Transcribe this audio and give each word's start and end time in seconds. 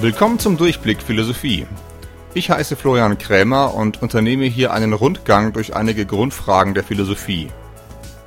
Willkommen 0.00 0.38
zum 0.38 0.56
Durchblick 0.56 1.02
Philosophie. 1.02 1.66
Ich 2.32 2.50
heiße 2.50 2.76
Florian 2.76 3.18
Krämer 3.18 3.74
und 3.74 4.00
unternehme 4.00 4.44
hier 4.44 4.72
einen 4.72 4.92
Rundgang 4.92 5.52
durch 5.52 5.74
einige 5.74 6.06
Grundfragen 6.06 6.72
der 6.72 6.84
Philosophie. 6.84 7.48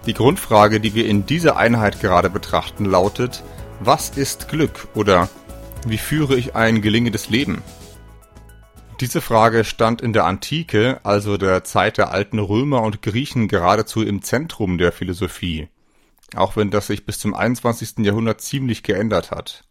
Die 0.05 0.13
Grundfrage, 0.13 0.81
die 0.81 0.95
wir 0.95 1.05
in 1.05 1.25
dieser 1.25 1.55
Einheit 1.55 2.01
gerade 2.01 2.29
betrachten, 2.29 2.83
lautet, 2.83 3.41
was 3.79 4.09
ist 4.09 4.49
Glück 4.49 4.89
oder 4.95 5.29
wie 5.87 5.97
führe 5.97 6.35
ich 6.35 6.57
ein 6.57 6.81
gelingendes 6.81 7.29
Leben? 7.29 7.61
Diese 8.99 9.21
Frage 9.21 9.63
stand 9.63 10.01
in 10.01 10.11
der 10.11 10.25
Antike, 10.25 10.99
also 11.03 11.37
der 11.37 11.63
Zeit 11.63 11.97
der 11.97 12.11
alten 12.11 12.39
Römer 12.39 12.81
und 12.81 13.01
Griechen, 13.01 13.47
geradezu 13.47 14.03
im 14.03 14.21
Zentrum 14.23 14.77
der 14.77 14.91
Philosophie, 14.91 15.69
auch 16.35 16.57
wenn 16.57 16.69
das 16.69 16.87
sich 16.87 17.05
bis 17.05 17.17
zum 17.17 17.33
21. 17.33 17.99
Jahrhundert 17.99 18.41
ziemlich 18.41 18.83
geändert 18.83 19.31
hat. 19.31 19.63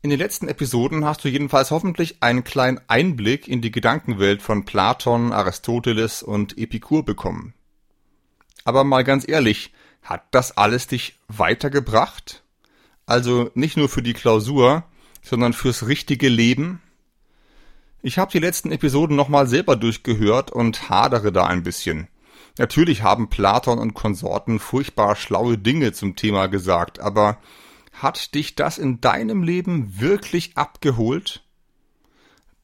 In 0.00 0.10
den 0.10 0.18
letzten 0.20 0.46
Episoden 0.46 1.04
hast 1.04 1.24
du 1.24 1.28
jedenfalls 1.28 1.72
hoffentlich 1.72 2.22
einen 2.22 2.44
kleinen 2.44 2.80
Einblick 2.86 3.48
in 3.48 3.60
die 3.60 3.72
Gedankenwelt 3.72 4.42
von 4.42 4.64
Platon, 4.64 5.32
Aristoteles 5.32 6.22
und 6.22 6.56
Epikur 6.56 7.04
bekommen. 7.04 7.52
Aber 8.64 8.84
mal 8.84 9.02
ganz 9.02 9.26
ehrlich, 9.26 9.72
hat 10.02 10.22
das 10.30 10.56
alles 10.56 10.86
dich 10.86 11.18
weitergebracht? 11.26 12.44
Also 13.06 13.50
nicht 13.54 13.76
nur 13.76 13.88
für 13.88 14.02
die 14.02 14.12
Klausur, 14.12 14.84
sondern 15.20 15.52
fürs 15.52 15.88
richtige 15.88 16.28
Leben? 16.28 16.80
Ich 18.00 18.18
habe 18.18 18.30
die 18.30 18.38
letzten 18.38 18.70
Episoden 18.70 19.16
nochmal 19.16 19.48
selber 19.48 19.74
durchgehört 19.74 20.52
und 20.52 20.88
hadere 20.88 21.32
da 21.32 21.46
ein 21.46 21.64
bisschen. 21.64 22.06
Natürlich 22.56 23.02
haben 23.02 23.30
Platon 23.30 23.80
und 23.80 23.94
Konsorten 23.94 24.60
furchtbar 24.60 25.16
schlaue 25.16 25.58
Dinge 25.58 25.92
zum 25.92 26.14
Thema 26.14 26.46
gesagt, 26.46 27.00
aber 27.00 27.38
hat 28.02 28.34
dich 28.34 28.54
das 28.54 28.78
in 28.78 29.00
deinem 29.00 29.42
Leben 29.42 30.00
wirklich 30.00 30.56
abgeholt? 30.56 31.42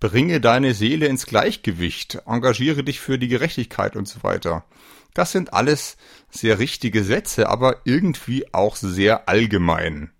Bringe 0.00 0.40
deine 0.40 0.74
Seele 0.74 1.06
ins 1.06 1.26
Gleichgewicht, 1.26 2.22
engagiere 2.26 2.84
dich 2.84 3.00
für 3.00 3.18
die 3.18 3.28
Gerechtigkeit 3.28 3.96
und 3.96 4.06
so 4.06 4.22
weiter. 4.22 4.64
Das 5.14 5.32
sind 5.32 5.52
alles 5.52 5.96
sehr 6.30 6.58
richtige 6.58 7.04
Sätze, 7.04 7.48
aber 7.48 7.82
irgendwie 7.84 8.52
auch 8.52 8.76
sehr 8.76 9.28
allgemein. 9.28 10.10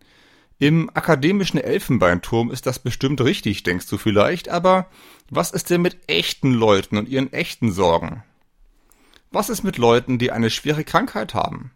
Im 0.58 0.89
akademischen 0.94 1.58
Elfenbeinturm 1.58 2.50
ist 2.50 2.67
das 2.67 2.78
bestimmt 2.78 3.20
richtig, 3.20 3.64
denkst 3.64 3.89
du 3.89 3.98
vielleicht, 3.98 4.48
aber 4.48 4.89
was 5.28 5.50
ist 5.50 5.69
denn 5.69 5.83
mit 5.83 5.98
echten 6.08 6.52
Leuten 6.52 6.96
und 6.96 7.08
ihren 7.08 7.33
echten 7.33 7.72
Sorgen? 7.72 8.22
Was 9.33 9.50
ist 9.50 9.64
mit 9.64 9.78
Leuten, 9.78 10.19
die 10.19 10.30
eine 10.30 10.48
schwere 10.48 10.84
Krankheit 10.84 11.34
haben? 11.34 11.72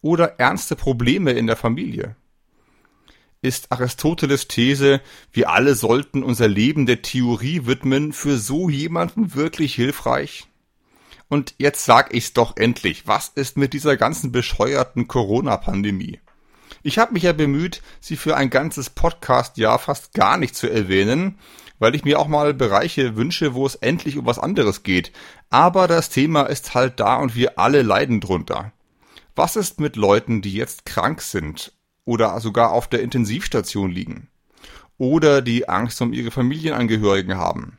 Oder 0.00 0.40
ernste 0.40 0.74
Probleme 0.74 1.32
in 1.32 1.46
der 1.46 1.56
Familie? 1.56 2.16
Ist 3.44 3.70
Aristoteles 3.70 4.48
These, 4.48 5.02
wir 5.30 5.50
alle 5.50 5.74
sollten 5.74 6.22
unser 6.22 6.48
Leben 6.48 6.86
der 6.86 7.02
Theorie 7.02 7.66
widmen, 7.66 8.14
für 8.14 8.38
so 8.38 8.70
jemanden 8.70 9.34
wirklich 9.34 9.74
hilfreich? 9.74 10.48
Und 11.28 11.54
jetzt 11.58 11.84
sag 11.84 12.14
ich's 12.14 12.32
doch 12.32 12.56
endlich, 12.56 13.06
was 13.06 13.28
ist 13.34 13.58
mit 13.58 13.74
dieser 13.74 13.98
ganzen 13.98 14.32
bescheuerten 14.32 15.08
Corona-Pandemie? 15.08 16.20
Ich 16.82 16.98
habe 16.98 17.12
mich 17.12 17.24
ja 17.24 17.34
bemüht, 17.34 17.82
sie 18.00 18.16
für 18.16 18.34
ein 18.34 18.48
ganzes 18.48 18.88
Podcast-Jahr 18.88 19.78
fast 19.78 20.14
gar 20.14 20.38
nicht 20.38 20.56
zu 20.56 20.70
erwähnen, 20.70 21.38
weil 21.78 21.94
ich 21.94 22.04
mir 22.04 22.20
auch 22.20 22.28
mal 22.28 22.54
Bereiche 22.54 23.14
wünsche, 23.14 23.52
wo 23.52 23.66
es 23.66 23.74
endlich 23.74 24.16
um 24.16 24.24
was 24.24 24.38
anderes 24.38 24.84
geht. 24.84 25.12
Aber 25.50 25.86
das 25.86 26.08
Thema 26.08 26.44
ist 26.44 26.74
halt 26.74 26.98
da 26.98 27.16
und 27.16 27.34
wir 27.34 27.58
alle 27.58 27.82
leiden 27.82 28.22
drunter. 28.22 28.72
Was 29.36 29.56
ist 29.56 29.80
mit 29.80 29.96
Leuten, 29.96 30.40
die 30.40 30.54
jetzt 30.54 30.86
krank 30.86 31.20
sind 31.20 31.73
oder 32.04 32.38
sogar 32.40 32.72
auf 32.72 32.88
der 32.88 33.02
Intensivstation 33.02 33.90
liegen. 33.90 34.28
Oder 34.98 35.42
die 35.42 35.68
Angst 35.68 36.00
um 36.02 36.12
ihre 36.12 36.30
Familienangehörigen 36.30 37.36
haben. 37.36 37.78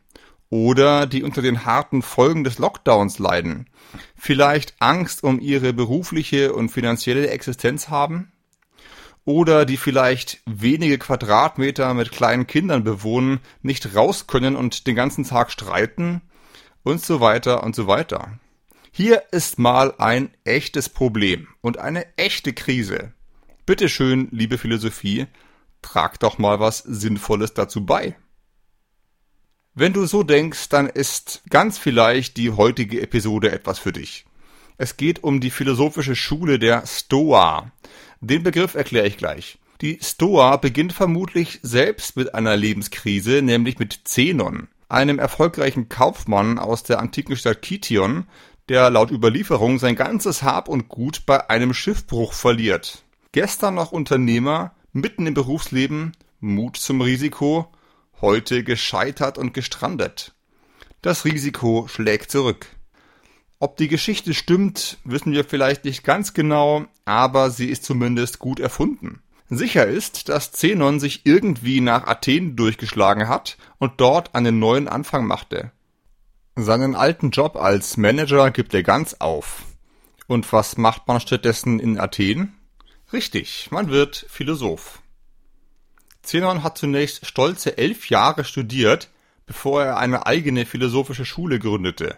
Oder 0.49 1.07
die 1.07 1.23
unter 1.23 1.41
den 1.41 1.65
harten 1.65 2.01
Folgen 2.01 2.43
des 2.43 2.59
Lockdowns 2.59 3.19
leiden, 3.19 3.67
vielleicht 4.15 4.75
Angst 4.79 5.23
um 5.23 5.39
ihre 5.39 5.73
berufliche 5.73 6.53
und 6.53 6.69
finanzielle 6.69 7.29
Existenz 7.29 7.89
haben. 7.89 8.31
Oder 9.25 9.65
die 9.65 9.77
vielleicht 9.77 10.41
wenige 10.45 10.99
Quadratmeter 10.99 11.93
mit 11.95 12.11
kleinen 12.11 12.45
Kindern 12.45 12.83
bewohnen, 12.83 13.39
nicht 13.63 13.95
raus 13.95 14.27
können 14.27 14.55
und 14.55 14.85
den 14.85 14.95
ganzen 14.95 15.23
Tag 15.23 15.51
streiten. 15.51 16.21
Und 16.83 17.03
so 17.03 17.19
weiter 17.19 17.63
und 17.63 17.75
so 17.75 17.87
weiter. 17.87 18.37
Hier 18.91 19.23
ist 19.31 19.57
mal 19.57 19.95
ein 19.97 20.29
echtes 20.43 20.89
Problem 20.89 21.47
und 21.61 21.79
eine 21.79 22.05
echte 22.17 22.53
Krise. 22.53 23.11
Bitteschön, 23.65 24.27
liebe 24.29 24.59
Philosophie, 24.59 25.25
trag 25.81 26.19
doch 26.19 26.37
mal 26.37 26.59
was 26.59 26.79
Sinnvolles 26.79 27.55
dazu 27.55 27.83
bei. 27.83 28.15
Wenn 29.73 29.91
du 29.91 30.05
so 30.05 30.21
denkst, 30.21 30.69
dann 30.69 30.87
ist 30.87 31.41
ganz 31.49 31.79
vielleicht 31.79 32.37
die 32.37 32.51
heutige 32.51 33.01
Episode 33.01 33.51
etwas 33.51 33.79
für 33.79 33.91
dich. 33.91 34.25
Es 34.77 34.97
geht 34.97 35.23
um 35.23 35.39
die 35.39 35.49
philosophische 35.49 36.15
Schule 36.15 36.59
der 36.59 36.85
Stoa. 36.85 37.71
Den 38.21 38.43
Begriff 38.43 38.75
erkläre 38.75 39.07
ich 39.07 39.17
gleich. 39.17 39.57
Die 39.81 39.97
Stoa 39.99 40.57
beginnt 40.57 40.93
vermutlich 40.93 41.59
selbst 41.63 42.17
mit 42.17 42.35
einer 42.35 42.55
Lebenskrise, 42.55 43.41
nämlich 43.41 43.79
mit 43.79 44.01
Zenon, 44.03 44.67
einem 44.89 45.17
erfolgreichen 45.17 45.89
Kaufmann 45.89 46.59
aus 46.59 46.83
der 46.83 46.99
antiken 46.99 47.35
Stadt 47.35 47.63
Kition, 47.63 48.27
der 48.69 48.91
laut 48.91 49.09
Überlieferung 49.09 49.79
sein 49.79 49.95
ganzes 49.95 50.43
Hab 50.43 50.69
und 50.69 50.87
Gut 50.87 51.25
bei 51.25 51.49
einem 51.49 51.73
Schiffbruch 51.73 52.33
verliert. 52.33 53.04
Gestern 53.35 53.75
noch 53.75 53.91
Unternehmer, 53.91 54.71
mitten 54.93 55.27
im 55.27 55.33
Berufsleben, 55.33 56.13
Mut 56.39 56.77
zum 56.77 57.01
Risiko, 57.01 57.69
heute 58.21 58.63
gescheitert 58.63 59.37
und 59.37 59.53
gestrandet. 59.53 60.33
Das 61.01 61.25
Risiko 61.25 61.85
schlägt 61.89 62.31
zurück. 62.31 62.67
Ob 63.59 63.75
die 63.75 63.89
Geschichte 63.89 64.33
stimmt, 64.33 64.99
wissen 65.03 65.33
wir 65.33 65.43
vielleicht 65.43 65.83
nicht 65.83 66.05
ganz 66.05 66.33
genau, 66.33 66.85
aber 67.03 67.49
sie 67.49 67.65
ist 67.65 67.83
zumindest 67.83 68.39
gut 68.39 68.61
erfunden. 68.61 69.21
Sicher 69.49 69.85
ist, 69.85 70.29
dass 70.29 70.53
Zenon 70.53 71.01
sich 71.01 71.25
irgendwie 71.25 71.81
nach 71.81 72.07
Athen 72.07 72.55
durchgeschlagen 72.55 73.27
hat 73.27 73.57
und 73.79 73.99
dort 73.99 74.33
einen 74.33 74.59
neuen 74.59 74.87
Anfang 74.87 75.27
machte. 75.27 75.73
Seinen 76.55 76.95
alten 76.95 77.31
Job 77.31 77.57
als 77.57 77.97
Manager 77.97 78.49
gibt 78.51 78.73
er 78.73 78.83
ganz 78.83 79.15
auf. 79.15 79.63
Und 80.25 80.53
was 80.53 80.77
macht 80.77 81.09
man 81.09 81.19
stattdessen 81.19 81.81
in 81.81 81.99
Athen? 81.99 82.54
Richtig, 83.13 83.69
man 83.71 83.89
wird 83.89 84.25
Philosoph. 84.29 85.01
Zenon 86.23 86.63
hat 86.63 86.77
zunächst 86.77 87.25
stolze 87.25 87.77
elf 87.77 88.09
Jahre 88.09 88.43
studiert, 88.43 89.09
bevor 89.45 89.83
er 89.83 89.97
eine 89.97 90.25
eigene 90.25 90.65
philosophische 90.65 91.25
Schule 91.25 91.59
gründete. 91.59 92.17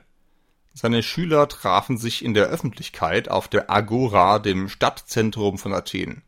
Seine 0.73 1.03
Schüler 1.03 1.47
trafen 1.47 1.97
sich 1.97 2.23
in 2.23 2.33
der 2.33 2.45
Öffentlichkeit 2.45 3.29
auf 3.29 3.47
der 3.47 3.69
Agora, 3.69 4.39
dem 4.39 4.69
Stadtzentrum 4.69 5.57
von 5.57 5.73
Athen. 5.73 6.21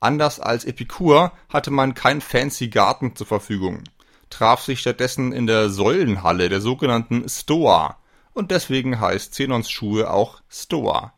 Anders 0.00 0.40
als 0.40 0.64
Epikur 0.64 1.32
hatte 1.48 1.70
man 1.70 1.94
kein 1.94 2.20
fancy 2.20 2.68
Garten 2.68 3.14
zur 3.14 3.26
Verfügung, 3.26 3.84
traf 4.30 4.62
sich 4.62 4.80
stattdessen 4.80 5.32
in 5.32 5.46
der 5.46 5.70
Säulenhalle 5.70 6.48
der 6.48 6.60
sogenannten 6.60 7.28
Stoa, 7.28 7.98
und 8.32 8.50
deswegen 8.50 9.00
heißt 9.00 9.34
Zenons 9.34 9.70
Schule 9.70 10.10
auch 10.10 10.40
Stoa. 10.48 11.12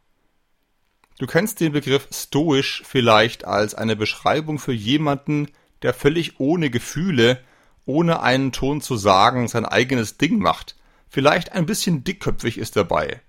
Du 1.21 1.27
kennst 1.27 1.61
den 1.61 1.73
Begriff 1.73 2.09
stoisch 2.11 2.83
vielleicht 2.87 3.45
als 3.45 3.75
eine 3.75 3.95
Beschreibung 3.95 4.59
für 4.59 4.73
jemanden, 4.73 5.49
der 5.83 5.93
völlig 5.93 6.41
ohne 6.41 6.71
Gefühle, 6.71 7.45
ohne 7.85 8.23
einen 8.23 8.53
Ton 8.53 8.81
zu 8.81 8.97
sagen, 8.97 9.47
sein 9.47 9.67
eigenes 9.67 10.17
Ding 10.17 10.39
macht. 10.39 10.77
Vielleicht 11.11 11.53
ein 11.53 11.67
bisschen 11.67 12.05
dickköpfig 12.05 12.57
ist 12.57 12.75
dabei. 12.75 13.21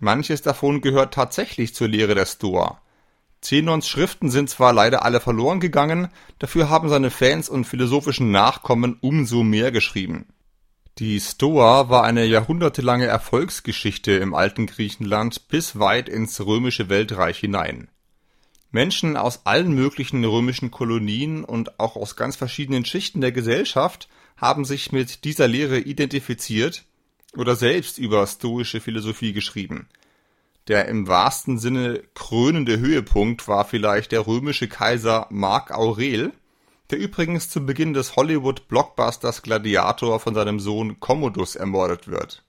Manches 0.00 0.42
davon 0.42 0.80
gehört 0.80 1.14
tatsächlich 1.14 1.76
zur 1.76 1.86
Lehre 1.86 2.16
der 2.16 2.26
Stoa. 2.26 2.82
Zenons 3.40 3.88
Schriften 3.88 4.28
sind 4.28 4.50
zwar 4.50 4.72
leider 4.72 5.04
alle 5.04 5.20
verloren 5.20 5.60
gegangen, 5.60 6.08
dafür 6.40 6.70
haben 6.70 6.88
seine 6.88 7.12
Fans 7.12 7.48
und 7.48 7.66
philosophischen 7.66 8.32
Nachkommen 8.32 8.98
umso 9.00 9.44
mehr 9.44 9.70
geschrieben. 9.70 10.26
Die 10.98 11.20
Stoa 11.20 11.90
war 11.90 12.04
eine 12.04 12.24
jahrhundertelange 12.24 13.04
Erfolgsgeschichte 13.04 14.12
im 14.12 14.32
alten 14.32 14.64
Griechenland 14.64 15.48
bis 15.48 15.78
weit 15.78 16.08
ins 16.08 16.40
römische 16.40 16.88
Weltreich 16.88 17.38
hinein. 17.38 17.88
Menschen 18.70 19.18
aus 19.18 19.44
allen 19.44 19.74
möglichen 19.74 20.24
römischen 20.24 20.70
Kolonien 20.70 21.44
und 21.44 21.78
auch 21.78 21.96
aus 21.96 22.16
ganz 22.16 22.36
verschiedenen 22.36 22.86
Schichten 22.86 23.20
der 23.20 23.32
Gesellschaft 23.32 24.08
haben 24.38 24.64
sich 24.64 24.90
mit 24.90 25.24
dieser 25.24 25.48
Lehre 25.48 25.80
identifiziert 25.80 26.86
oder 27.36 27.56
selbst 27.56 27.98
über 27.98 28.26
stoische 28.26 28.80
Philosophie 28.80 29.34
geschrieben. 29.34 29.90
Der 30.66 30.88
im 30.88 31.06
wahrsten 31.06 31.58
Sinne 31.58 32.04
krönende 32.14 32.78
Höhepunkt 32.78 33.48
war 33.48 33.66
vielleicht 33.66 34.12
der 34.12 34.26
römische 34.26 34.66
Kaiser 34.66 35.26
Mark 35.28 35.72
Aurel, 35.72 36.32
der 36.90 36.98
übrigens 36.98 37.48
zu 37.48 37.64
Beginn 37.64 37.94
des 37.94 38.16
Hollywood-Blockbusters 38.16 39.42
Gladiator 39.42 40.20
von 40.20 40.34
seinem 40.34 40.60
Sohn 40.60 41.00
Commodus 41.00 41.56
ermordet 41.56 42.08
wird. 42.08 42.44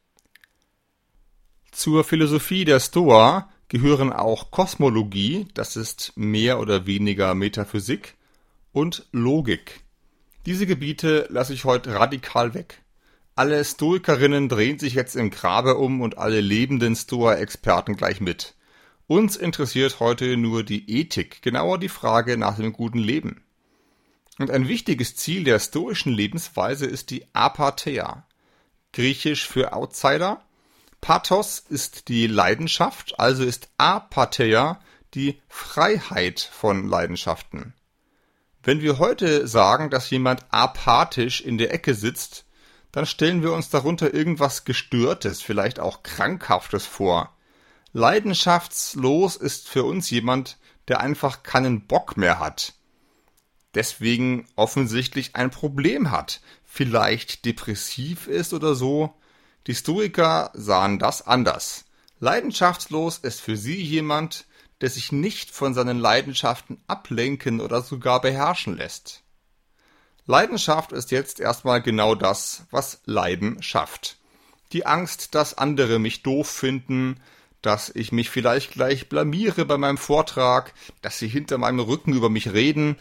Zur 1.72 2.04
Philosophie 2.04 2.66
der 2.66 2.80
Stoa 2.80 3.50
gehören 3.68 4.14
auch 4.14 4.52
Kosmologie, 4.52 5.48
das 5.54 5.76
ist 5.76 6.14
mehr 6.16 6.60
oder 6.60 6.86
weniger 6.86 7.34
Metaphysik, 7.36 8.16
und 8.72 9.08
Logik. 9.12 9.82
Diese 10.46 10.66
Gebiete 10.66 11.28
lasse 11.30 11.54
ich 11.54 11.66
heute 11.66 11.96
radikal 11.96 12.54
weg. 12.54 12.82
Alle 13.36 13.64
Stoikerinnen 13.64 14.50
drehen 14.50 14.80
sich 14.80 14.94
jetzt 14.94 15.16
im 15.16 15.30
Grabe 15.30 15.78
um 15.78 16.02
und 16.02 16.18
alle 16.18 16.42
lebenden 16.42 16.96
Stoa-Experten 16.96 17.96
gleich 17.96 18.22
mit. 18.22 18.56
Uns 19.08 19.36
interessiert 19.36 20.00
heute 20.00 20.38
nur 20.38 20.64
die 20.64 20.90
Ethik, 20.90 21.42
genauer 21.42 21.78
die 21.78 21.90
Frage 21.90 22.38
nach 22.38 22.58
dem 22.58 22.74
guten 22.74 23.00
Leben. 23.00 23.44
Und 24.38 24.52
ein 24.52 24.68
wichtiges 24.68 25.16
Ziel 25.16 25.44
der 25.44 25.60
stoischen 25.60 26.14
Lebensweise 26.14 26.86
ist 26.86 27.10
die 27.10 27.26
Apatheia. 27.34 28.28
Griechisch 28.94 29.48
für 29.48 29.74
Outsider. 29.74 30.44
Pathos 31.02 31.60
ist 31.60 32.08
die 32.08 32.28
Leidenschaft, 32.28 33.20
also 33.20 33.44
ist 33.44 33.70
Apatheia 33.78 34.80
die 35.14 35.42
Freiheit 35.48 36.40
von 36.40 36.88
Leidenschaften. 36.88 37.74
Wenn 38.62 38.82
wir 38.82 39.00
heute 39.00 39.48
sagen, 39.48 39.90
dass 39.90 40.10
jemand 40.10 40.46
apathisch 40.50 41.42
in 41.42 41.58
der 41.58 41.74
Ecke 41.74 41.94
sitzt, 41.94 42.46
dann 42.92 43.06
stellen 43.06 43.42
wir 43.42 43.54
uns 43.54 43.70
darunter 43.70 44.14
irgendwas 44.14 44.66
Gestörtes, 44.66 45.42
vielleicht 45.42 45.80
auch 45.80 46.04
Krankhaftes 46.04 46.86
vor. 46.86 47.36
Leidenschaftslos 47.94 49.36
ist 49.38 49.70
für 49.70 49.84
uns 49.84 50.10
jemand, 50.10 50.58
der 50.88 51.00
einfach 51.00 51.44
keinen 51.44 51.88
Bock 51.88 52.18
mehr 52.18 52.40
hat. 52.40 52.74
Deswegen 53.78 54.48
offensichtlich 54.56 55.36
ein 55.36 55.52
Problem 55.52 56.10
hat, 56.10 56.42
vielleicht 56.66 57.46
depressiv 57.46 58.26
ist 58.26 58.56
oder 58.56 58.74
so. 58.74 59.14
Die 59.68 59.76
Stoiker 59.76 60.50
sahen 60.56 60.98
das 60.98 61.28
anders. 61.28 61.86
Leidenschaftslos 62.20 63.20
ist 63.20 63.40
für 63.40 63.56
sie 63.56 63.80
jemand, 63.80 64.48
der 64.82 64.90
sich 64.90 65.12
nicht 65.12 65.52
von 65.52 65.76
seinen 65.76 66.00
Leidenschaften 66.00 66.82
ablenken 66.88 67.62
oder 67.62 67.84
sogar 67.84 68.20
beherrschen 68.20 68.78
lässt. 68.78 69.22
Leidenschaft 70.26 70.92
ist 70.92 71.12
jetzt 71.12 71.40
erstmal 71.40 71.80
genau 71.80 72.16
das, 72.16 72.66
was 72.72 73.02
Leiden 73.06 73.62
schafft. 73.62 74.18
Die 74.72 74.88
Angst, 74.88 75.36
dass 75.36 75.56
andere 75.56 76.00
mich 76.00 76.24
doof 76.24 76.50
finden, 76.50 77.20
dass 77.62 77.92
ich 77.94 78.12
mich 78.12 78.32
vielleicht 78.32 78.72
gleich 78.72 79.08
blamiere 79.08 79.66
bei 79.66 79.78
meinem 79.78 80.00
Vortrag, 80.00 80.74
dass 81.04 81.20
sie 81.20 81.28
hinter 81.28 81.60
meinem 81.60 81.82
Rücken 81.82 82.14
über 82.14 82.32
mich 82.32 82.54
reden 82.54 82.98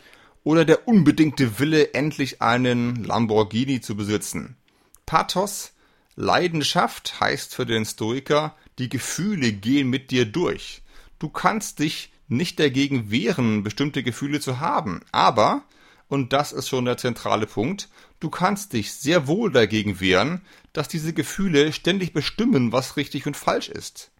oder 0.46 0.64
der 0.64 0.86
unbedingte 0.86 1.58
Wille, 1.58 1.92
endlich 1.92 2.40
einen 2.40 3.02
Lamborghini 3.02 3.80
zu 3.80 3.96
besitzen. 3.96 4.56
Pathos, 5.04 5.72
Leidenschaft 6.14 7.18
heißt 7.18 7.52
für 7.52 7.66
den 7.66 7.84
Stoiker, 7.84 8.54
die 8.78 8.88
Gefühle 8.88 9.52
gehen 9.52 9.90
mit 9.90 10.12
dir 10.12 10.24
durch. 10.24 10.82
Du 11.18 11.30
kannst 11.30 11.80
dich 11.80 12.12
nicht 12.28 12.60
dagegen 12.60 13.10
wehren, 13.10 13.64
bestimmte 13.64 14.04
Gefühle 14.04 14.38
zu 14.38 14.60
haben, 14.60 15.00
aber 15.10 15.64
und 16.06 16.32
das 16.32 16.52
ist 16.52 16.68
schon 16.68 16.84
der 16.84 16.96
zentrale 16.96 17.48
Punkt, 17.48 17.88
du 18.20 18.30
kannst 18.30 18.72
dich 18.72 18.92
sehr 18.92 19.26
wohl 19.26 19.50
dagegen 19.50 19.98
wehren, 19.98 20.42
dass 20.72 20.86
diese 20.86 21.12
Gefühle 21.12 21.72
ständig 21.72 22.12
bestimmen, 22.12 22.70
was 22.70 22.96
richtig 22.96 23.26
und 23.26 23.36
falsch 23.36 23.68
ist. 23.68 24.12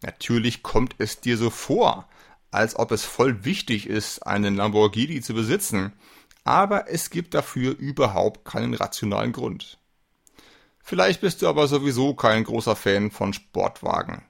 Natürlich 0.00 0.62
kommt 0.62 0.94
es 0.98 1.18
dir 1.20 1.36
so 1.36 1.50
vor, 1.50 2.08
als 2.50 2.76
ob 2.76 2.92
es 2.92 3.04
voll 3.04 3.44
wichtig 3.44 3.86
ist, 3.86 4.26
einen 4.26 4.56
Lamborghini 4.56 5.20
zu 5.20 5.34
besitzen, 5.34 5.92
aber 6.44 6.88
es 6.88 7.10
gibt 7.10 7.34
dafür 7.34 7.76
überhaupt 7.78 8.44
keinen 8.44 8.74
rationalen 8.74 9.32
Grund. 9.32 9.78
Vielleicht 10.82 11.20
bist 11.20 11.42
du 11.42 11.48
aber 11.48 11.68
sowieso 11.68 12.14
kein 12.14 12.44
großer 12.44 12.76
Fan 12.76 13.10
von 13.10 13.32
Sportwagen. 13.32 14.22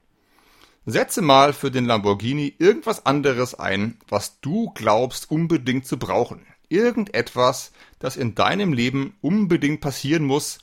Setze 0.87 1.23
mal 1.23 1.53
für 1.53 1.71
den 1.71 1.85
Lamborghini 1.85 2.55
irgendwas 2.59 3.07
anderes 3.07 3.55
ein, 3.55 3.99
was 4.09 4.41
du 4.41 4.71
glaubst 4.75 5.31
unbedingt 5.31 5.87
zu 5.87 5.99
brauchen 5.99 6.45
irgendetwas, 6.71 7.73
das 7.99 8.17
in 8.17 8.35
deinem 8.35 8.73
Leben 8.73 9.15
unbedingt 9.21 9.83
passieren 9.83 10.25
muss 10.25 10.61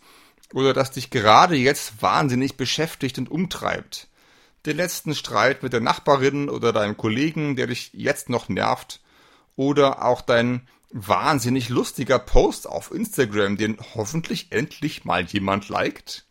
oder 0.53 0.73
das 0.73 0.91
dich 0.91 1.11
gerade 1.11 1.55
jetzt 1.55 2.01
wahnsinnig 2.01 2.55
beschäftigt 2.55 3.19
und 3.19 3.29
umtreibt. 3.29 4.07
Den 4.67 4.77
letzten 4.77 5.15
Streit 5.15 5.63
mit 5.63 5.71
der 5.71 5.79
Nachbarin 5.79 6.49
oder 6.49 6.73
deinem 6.73 6.97
Kollegen, 6.97 7.55
der 7.55 7.67
dich 7.67 7.91
jetzt 7.93 8.29
noch 8.29 8.49
nervt, 8.49 9.01
oder 9.55 10.03
auch 10.03 10.21
dein 10.21 10.67
wahnsinnig 10.91 11.69
lustiger 11.69 12.19
Post 12.19 12.67
auf 12.67 12.91
Instagram, 12.91 13.55
den 13.55 13.77
hoffentlich 13.95 14.51
endlich 14.51 15.05
mal 15.05 15.23
jemand 15.23 15.69
liked. 15.69 16.25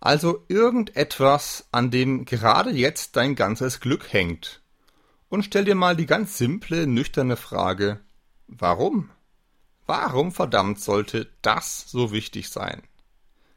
Also 0.00 0.44
irgendetwas, 0.48 1.68
an 1.70 1.92
dem 1.92 2.24
gerade 2.24 2.70
jetzt 2.70 3.14
dein 3.14 3.36
ganzes 3.36 3.78
Glück 3.78 4.12
hängt. 4.12 4.60
Und 5.28 5.44
stell 5.44 5.64
dir 5.64 5.76
mal 5.76 5.94
die 5.94 6.06
ganz 6.06 6.36
simple, 6.36 6.88
nüchterne 6.88 7.36
Frage, 7.36 8.00
Warum? 8.48 9.10
Warum 9.86 10.32
verdammt 10.32 10.80
sollte 10.80 11.30
das 11.42 11.88
so 11.88 12.12
wichtig 12.12 12.50
sein? 12.50 12.82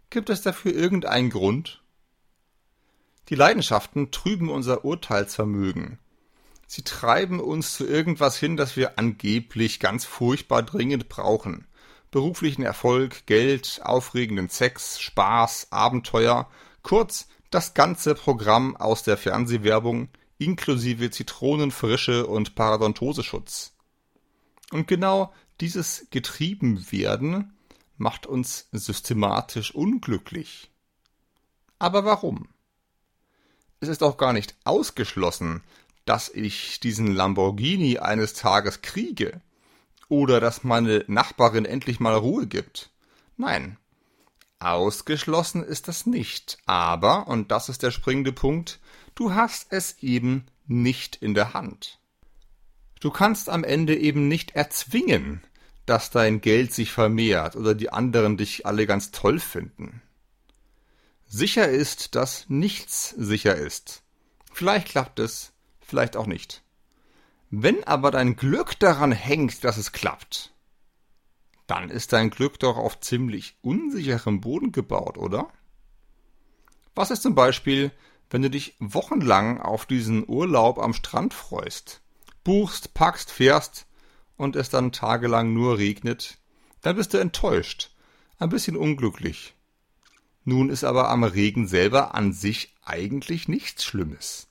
Gibt 0.09 0.29
es 0.29 0.43
dafür 0.43 0.73
irgendeinen 0.73 1.31
Grund? 1.31 1.81
Die 3.29 3.35
Leidenschaften 3.35 4.11
trüben 4.11 4.49
unser 4.49 4.85
Urteilsvermögen. 4.85 5.97
Sie 6.67 6.83
treiben 6.83 7.39
uns 7.39 7.73
zu 7.73 7.85
irgendwas 7.85 8.37
hin, 8.37 8.57
das 8.57 8.75
wir 8.75 8.99
angeblich 8.99 9.79
ganz 9.79 10.05
furchtbar 10.05 10.63
dringend 10.63 11.09
brauchen. 11.09 11.67
Beruflichen 12.11 12.61
Erfolg, 12.61 13.25
Geld, 13.25 13.81
aufregenden 13.83 14.49
Sex, 14.49 14.99
Spaß, 15.01 15.67
Abenteuer, 15.71 16.49
kurz 16.83 17.27
das 17.49 17.73
ganze 17.73 18.15
Programm 18.15 18.75
aus 18.77 19.03
der 19.03 19.17
Fernsehwerbung 19.17 20.09
inklusive 20.37 21.09
Zitronenfrische 21.09 22.27
und 22.27 22.55
Parodontoseschutz. 22.55 23.73
Und 24.71 24.87
genau 24.87 25.33
dieses 25.61 26.07
Getriebenwerden 26.09 27.57
macht 27.97 28.27
uns 28.27 28.67
systematisch 28.71 29.73
unglücklich. 29.73 30.71
Aber 31.79 32.05
warum? 32.05 32.49
Es 33.79 33.89
ist 33.89 34.03
auch 34.03 34.17
gar 34.17 34.33
nicht 34.33 34.55
ausgeschlossen, 34.63 35.61
dass 36.05 36.29
ich 36.29 36.79
diesen 36.79 37.07
Lamborghini 37.07 37.99
eines 37.99 38.33
Tages 38.33 38.81
kriege 38.81 39.41
oder 40.07 40.39
dass 40.39 40.63
meine 40.63 41.03
Nachbarin 41.07 41.65
endlich 41.65 41.99
mal 41.99 42.13
Ruhe 42.13 42.47
gibt. 42.47 42.91
Nein, 43.37 43.77
ausgeschlossen 44.59 45.63
ist 45.63 45.87
das 45.87 46.05
nicht. 46.05 46.57
Aber, 46.65 47.27
und 47.27 47.51
das 47.51 47.69
ist 47.69 47.83
der 47.83 47.91
springende 47.91 48.31
Punkt, 48.31 48.79
du 49.15 49.33
hast 49.33 49.67
es 49.71 49.97
eben 50.01 50.45
nicht 50.67 51.17
in 51.17 51.33
der 51.33 51.53
Hand. 51.53 51.99
Du 52.99 53.11
kannst 53.11 53.49
am 53.49 53.63
Ende 53.63 53.95
eben 53.97 54.27
nicht 54.27 54.55
erzwingen, 54.55 55.41
dass 55.85 56.09
dein 56.09 56.41
Geld 56.41 56.73
sich 56.73 56.91
vermehrt 56.91 57.55
oder 57.55 57.75
die 57.75 57.91
anderen 57.91 58.37
dich 58.37 58.65
alle 58.65 58.87
ganz 58.87 59.11
toll 59.11 59.39
finden. 59.39 60.01
Sicher 61.27 61.67
ist, 61.67 62.15
dass 62.15 62.49
nichts 62.49 63.09
sicher 63.09 63.55
ist. 63.55 64.03
Vielleicht 64.53 64.89
klappt 64.89 65.19
es, 65.19 65.51
vielleicht 65.81 66.15
auch 66.15 66.27
nicht. 66.27 66.63
Wenn 67.49 67.83
aber 67.83 68.11
dein 68.11 68.35
Glück 68.35 68.79
daran 68.79 69.11
hängt, 69.11 69.63
dass 69.63 69.77
es 69.77 69.91
klappt, 69.91 70.53
dann 71.67 71.89
ist 71.89 72.13
dein 72.13 72.29
Glück 72.29 72.59
doch 72.59 72.77
auf 72.77 72.99
ziemlich 72.99 73.57
unsicherem 73.61 74.41
Boden 74.41 74.71
gebaut, 74.71 75.17
oder? 75.17 75.49
Was 76.93 77.11
ist 77.11 77.23
zum 77.23 77.35
Beispiel, 77.35 77.91
wenn 78.29 78.41
du 78.41 78.49
dich 78.49 78.75
wochenlang 78.79 79.61
auf 79.61 79.85
diesen 79.85 80.27
Urlaub 80.27 80.79
am 80.79 80.93
Strand 80.93 81.33
freust? 81.33 82.01
buchst, 82.45 82.93
packst, 82.93 83.29
fährst 83.29 83.87
und 84.37 84.55
es 84.55 84.69
dann 84.69 84.93
tagelang 84.93 85.53
nur 85.53 85.77
regnet, 85.77 86.37
dann 86.81 86.95
bist 86.95 87.13
du 87.13 87.17
enttäuscht, 87.17 87.91
ein 88.37 88.49
bisschen 88.49 88.77
unglücklich. 88.77 89.54
Nun 90.45 90.69
ist 90.69 90.83
aber 90.83 91.09
am 91.09 91.23
Regen 91.23 91.67
selber 91.67 92.13
an 92.13 92.31
sich 92.31 92.73
eigentlich 92.83 93.47
nichts 93.47 93.83
Schlimmes. 93.83 94.47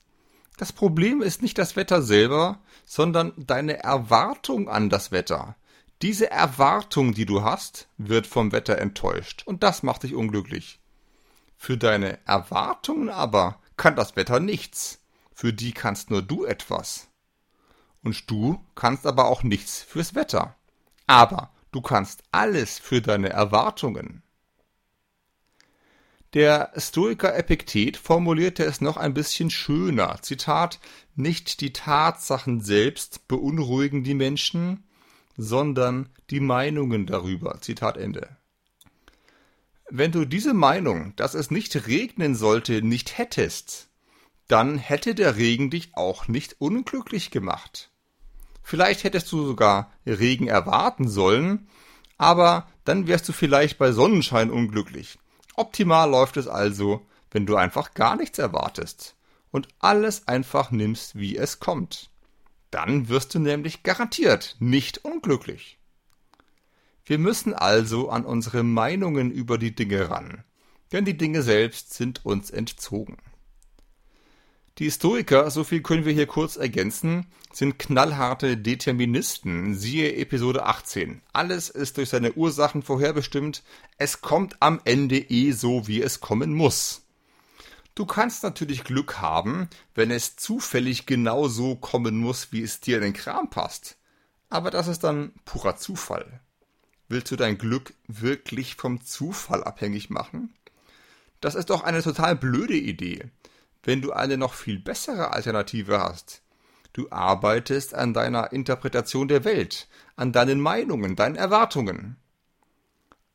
Das 0.57 0.73
Problem 0.73 1.21
ist 1.21 1.41
nicht 1.41 1.57
das 1.57 1.75
Wetter 1.75 2.01
selber, 2.01 2.59
sondern 2.85 3.33
deine 3.37 3.81
Erwartung 3.81 4.69
an 4.69 4.89
das 4.89 5.11
Wetter. 5.11 5.55
Diese 6.01 6.29
Erwartung, 6.29 7.13
die 7.13 7.25
du 7.25 7.43
hast, 7.43 7.87
wird 7.97 8.27
vom 8.27 8.51
Wetter 8.51 8.77
enttäuscht 8.77 9.43
und 9.45 9.63
das 9.63 9.83
macht 9.83 10.03
dich 10.03 10.13
unglücklich. 10.13 10.79
Für 11.57 11.77
deine 11.77 12.19
Erwartungen 12.25 13.09
aber 13.09 13.59
kann 13.77 13.95
das 13.95 14.17
Wetter 14.17 14.41
nichts. 14.41 14.99
Für 15.33 15.53
die 15.53 15.71
kannst 15.71 16.11
nur 16.11 16.21
du 16.21 16.45
etwas. 16.45 17.07
Und 18.03 18.29
du 18.29 18.61
kannst 18.75 19.07
aber 19.07 19.25
auch 19.25 19.43
nichts 19.43 19.81
fürs 19.81 20.13
Wetter. 20.13 20.55
Aber 21.07 21.51
du 21.71 21.81
kannst 21.81 22.23
alles 22.31 22.79
für 22.79 23.01
deine 23.01 23.29
Erwartungen. 23.29 24.21
Der 26.35 26.73
Stoiker 26.75 27.33
Epiktet 27.33 27.95
formulierte 27.95 28.65
es 28.65 28.81
noch 28.81 28.97
ein 28.97 29.13
bisschen 29.13 29.49
schöner. 29.49 30.19
Zitat, 30.21 30.81
nicht 31.15 31.61
die 31.61 31.71
Tatsachen 31.71 32.59
selbst 32.59 33.29
beunruhigen 33.29 34.03
die 34.03 34.15
Menschen, 34.15 34.83
sondern 35.37 36.09
die 36.29 36.41
Meinungen 36.41 37.05
darüber. 37.05 37.61
Zitat 37.61 37.95
Ende. 37.95 38.35
Wenn 39.89 40.11
du 40.11 40.25
diese 40.25 40.53
Meinung, 40.53 41.15
dass 41.15 41.35
es 41.35 41.51
nicht 41.51 41.87
regnen 41.87 42.35
sollte, 42.35 42.81
nicht 42.81 43.17
hättest, 43.17 43.87
dann 44.49 44.77
hätte 44.77 45.15
der 45.15 45.37
Regen 45.37 45.69
dich 45.69 45.91
auch 45.93 46.27
nicht 46.27 46.57
unglücklich 46.59 47.31
gemacht. 47.31 47.91
Vielleicht 48.61 49.05
hättest 49.05 49.31
du 49.31 49.45
sogar 49.45 49.89
Regen 50.05 50.47
erwarten 50.47 51.07
sollen, 51.07 51.69
Aber 52.17 52.67
dann 52.83 53.07
wärst 53.07 53.27
du 53.27 53.33
vielleicht 53.33 53.77
bei 53.77 53.91
Sonnenschein 53.91 54.49
unglücklich. 54.51 55.17
Optimal 55.57 56.09
läuft 56.09 56.37
es 56.37 56.47
also, 56.47 57.05
wenn 57.31 57.45
du 57.45 57.55
einfach 57.55 57.93
gar 57.93 58.15
nichts 58.15 58.39
erwartest 58.39 59.15
und 59.51 59.67
alles 59.79 60.27
einfach 60.27 60.71
nimmst, 60.71 61.15
wie 61.15 61.37
es 61.37 61.59
kommt. 61.59 62.09
Dann 62.71 63.07
wirst 63.07 63.33
du 63.35 63.39
nämlich 63.39 63.83
garantiert 63.83 64.57
nicht 64.59 65.05
unglücklich. 65.05 65.77
Wir 67.05 67.19
müssen 67.19 67.53
also 67.53 68.09
an 68.09 68.25
unsere 68.25 68.63
Meinungen 68.63 69.31
über 69.31 69.57
die 69.57 69.75
Dinge 69.75 70.09
ran, 70.09 70.43
denn 70.91 71.05
die 71.05 71.17
Dinge 71.17 71.41
selbst 71.41 71.93
sind 71.93 72.25
uns 72.25 72.51
entzogen. 72.51 73.17
Die 74.77 74.91
Stoiker, 74.91 75.49
so 75.51 75.63
viel 75.63 75.81
können 75.81 76.03
wir 76.03 76.11
hier 76.11 76.27
kurz 76.27 76.57
ergänzen, 76.57 77.27
sind 77.53 77.79
knallharte 77.79 78.57
Deterministen, 78.57 79.73
siehe 79.73 80.17
Episode 80.17 80.65
18. 80.65 81.21
Alles 81.31 81.69
ist 81.69 81.95
durch 81.95 82.09
seine 82.09 82.33
Ursachen 82.33 82.83
vorherbestimmt, 82.83 83.63
es 83.97 84.19
kommt 84.19 84.61
am 84.61 84.81
Ende 84.83 85.17
eh 85.17 85.53
so, 85.53 85.87
wie 85.87 86.01
es 86.01 86.19
kommen 86.19 86.53
muss. 86.53 87.03
Du 87.95 88.05
kannst 88.05 88.43
natürlich 88.43 88.83
Glück 88.83 89.21
haben, 89.21 89.69
wenn 89.93 90.11
es 90.11 90.35
zufällig 90.35 91.05
genau 91.05 91.47
so 91.47 91.77
kommen 91.77 92.17
muss, 92.17 92.51
wie 92.51 92.61
es 92.61 92.81
dir 92.81 92.97
in 92.97 93.03
den 93.03 93.13
Kram 93.13 93.49
passt. 93.49 93.95
Aber 94.49 94.71
das 94.71 94.89
ist 94.89 95.05
dann 95.05 95.31
purer 95.45 95.77
Zufall. 95.77 96.41
Willst 97.07 97.31
du 97.31 97.37
dein 97.37 97.57
Glück 97.57 97.93
wirklich 98.09 98.75
vom 98.75 99.05
Zufall 99.05 99.63
abhängig 99.63 100.09
machen? 100.09 100.53
Das 101.39 101.55
ist 101.55 101.69
doch 101.69 101.85
eine 101.85 102.03
total 102.03 102.35
blöde 102.35 102.75
Idee 102.75 103.31
wenn 103.85 104.01
du 104.01 104.11
eine 104.11 104.37
noch 104.37 104.53
viel 104.53 104.79
bessere 104.79 105.31
Alternative 105.31 105.99
hast. 105.99 106.41
Du 106.91 107.09
arbeitest 107.11 107.93
an 107.93 108.13
deiner 108.13 108.51
Interpretation 108.51 109.27
der 109.27 109.43
Welt, 109.43 109.87
an 110.15 110.31
deinen 110.31 110.59
Meinungen, 110.59 111.15
deinen 111.15 111.35
Erwartungen. 111.35 112.17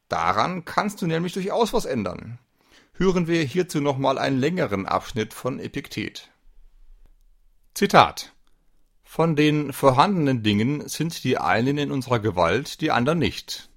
Daran 0.08 0.64
kannst 0.64 1.02
du 1.02 1.06
nämlich 1.06 1.34
durchaus 1.34 1.72
was 1.72 1.84
ändern. 1.84 2.38
Hören 2.94 3.28
wir 3.28 3.42
hierzu 3.44 3.80
nochmal 3.80 4.18
einen 4.18 4.38
längeren 4.38 4.86
Abschnitt 4.86 5.34
von 5.34 5.60
Epiktet. 5.60 6.30
Zitat 7.74 8.32
Von 9.04 9.36
den 9.36 9.72
vorhandenen 9.72 10.42
Dingen 10.42 10.88
sind 10.88 11.22
die 11.22 11.38
einen 11.38 11.78
in 11.78 11.92
unserer 11.92 12.18
Gewalt, 12.18 12.80
die 12.80 12.90
anderen 12.90 13.20
nicht. 13.20 13.70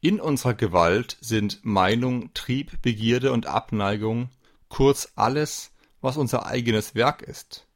In 0.00 0.20
unserer 0.20 0.54
Gewalt 0.54 1.18
sind 1.20 1.64
Meinung, 1.64 2.32
Trieb, 2.34 2.80
Begierde 2.82 3.32
und 3.32 3.46
Abneigung, 3.46 4.30
kurz 4.68 5.12
alles, 5.16 5.71
was 6.02 6.18
unser 6.18 6.44
eigenes 6.44 6.94
Werk 6.94 7.22
ist. 7.22 7.66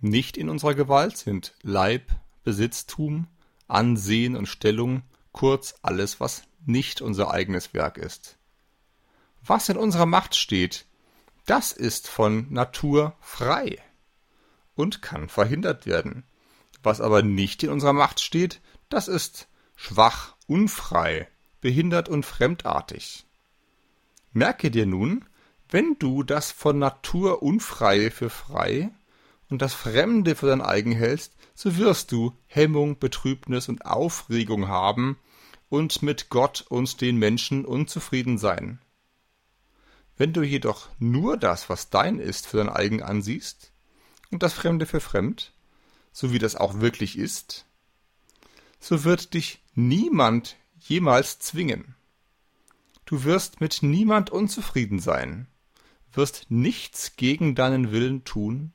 Nicht 0.00 0.36
in 0.36 0.48
unserer 0.48 0.74
Gewalt 0.74 1.16
sind 1.16 1.54
Leib, 1.62 2.10
Besitztum, 2.42 3.28
Ansehen 3.68 4.34
und 4.34 4.46
Stellung, 4.46 5.02
kurz 5.32 5.74
alles, 5.82 6.18
was 6.18 6.42
nicht 6.64 7.02
unser 7.02 7.30
eigenes 7.30 7.74
Werk 7.74 7.98
ist. 7.98 8.36
Was 9.44 9.68
in 9.68 9.76
unserer 9.76 10.06
Macht 10.06 10.34
steht, 10.34 10.86
das 11.46 11.72
ist 11.72 12.08
von 12.08 12.52
Natur 12.52 13.14
frei 13.20 13.78
und 14.74 15.02
kann 15.02 15.28
verhindert 15.28 15.86
werden. 15.86 16.24
Was 16.82 17.00
aber 17.00 17.22
nicht 17.22 17.62
in 17.62 17.70
unserer 17.70 17.92
Macht 17.92 18.20
steht, 18.20 18.60
das 18.88 19.08
ist 19.08 19.48
schwach, 19.76 20.34
unfrei, 20.46 21.28
behindert 21.60 22.08
und 22.08 22.24
fremdartig. 22.24 23.26
Merke 24.32 24.70
dir 24.70 24.86
nun, 24.86 25.24
wenn 25.70 25.96
du 25.98 26.22
das 26.22 26.50
von 26.50 26.78
Natur 26.78 27.42
Unfreie 27.42 28.10
für 28.10 28.30
frei 28.30 28.90
und 29.50 29.60
das 29.60 29.74
Fremde 29.74 30.34
für 30.34 30.46
dein 30.46 30.62
eigen 30.62 30.92
hältst, 30.92 31.34
so 31.54 31.76
wirst 31.76 32.10
du 32.12 32.32
Hemmung, 32.46 32.98
Betrübnis 32.98 33.68
und 33.68 33.84
Aufregung 33.84 34.68
haben 34.68 35.18
und 35.68 36.02
mit 36.02 36.30
Gott 36.30 36.64
und 36.68 37.00
den 37.02 37.18
Menschen 37.18 37.66
unzufrieden 37.66 38.38
sein. 38.38 38.80
Wenn 40.16 40.32
du 40.32 40.42
jedoch 40.42 40.88
nur 40.98 41.36
das, 41.36 41.68
was 41.68 41.90
dein 41.90 42.18
ist, 42.18 42.46
für 42.46 42.56
dein 42.56 42.70
eigen 42.70 43.02
ansiehst 43.02 43.72
und 44.30 44.42
das 44.42 44.54
Fremde 44.54 44.86
für 44.86 45.00
fremd, 45.00 45.52
so 46.12 46.32
wie 46.32 46.38
das 46.38 46.56
auch 46.56 46.80
wirklich 46.80 47.18
ist, 47.18 47.66
so 48.80 49.04
wird 49.04 49.34
dich 49.34 49.62
niemand 49.74 50.56
jemals 50.78 51.38
zwingen. 51.40 51.94
Du 53.04 53.24
wirst 53.24 53.60
mit 53.60 53.82
niemand 53.82 54.30
unzufrieden 54.30 54.98
sein 54.98 55.46
wirst 56.12 56.46
nichts 56.50 57.16
gegen 57.16 57.54
deinen 57.54 57.92
Willen 57.92 58.24
tun, 58.24 58.72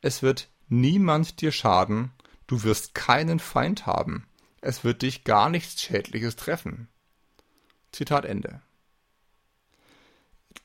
es 0.00 0.22
wird 0.22 0.48
niemand 0.68 1.40
dir 1.40 1.52
schaden, 1.52 2.12
du 2.46 2.62
wirst 2.62 2.94
keinen 2.94 3.40
Feind 3.40 3.86
haben, 3.86 4.26
es 4.60 4.84
wird 4.84 5.02
dich 5.02 5.24
gar 5.24 5.48
nichts 5.50 5.80
Schädliches 5.82 6.36
treffen. 6.36 6.88
Zitat 7.92 8.24
Ende. 8.24 8.60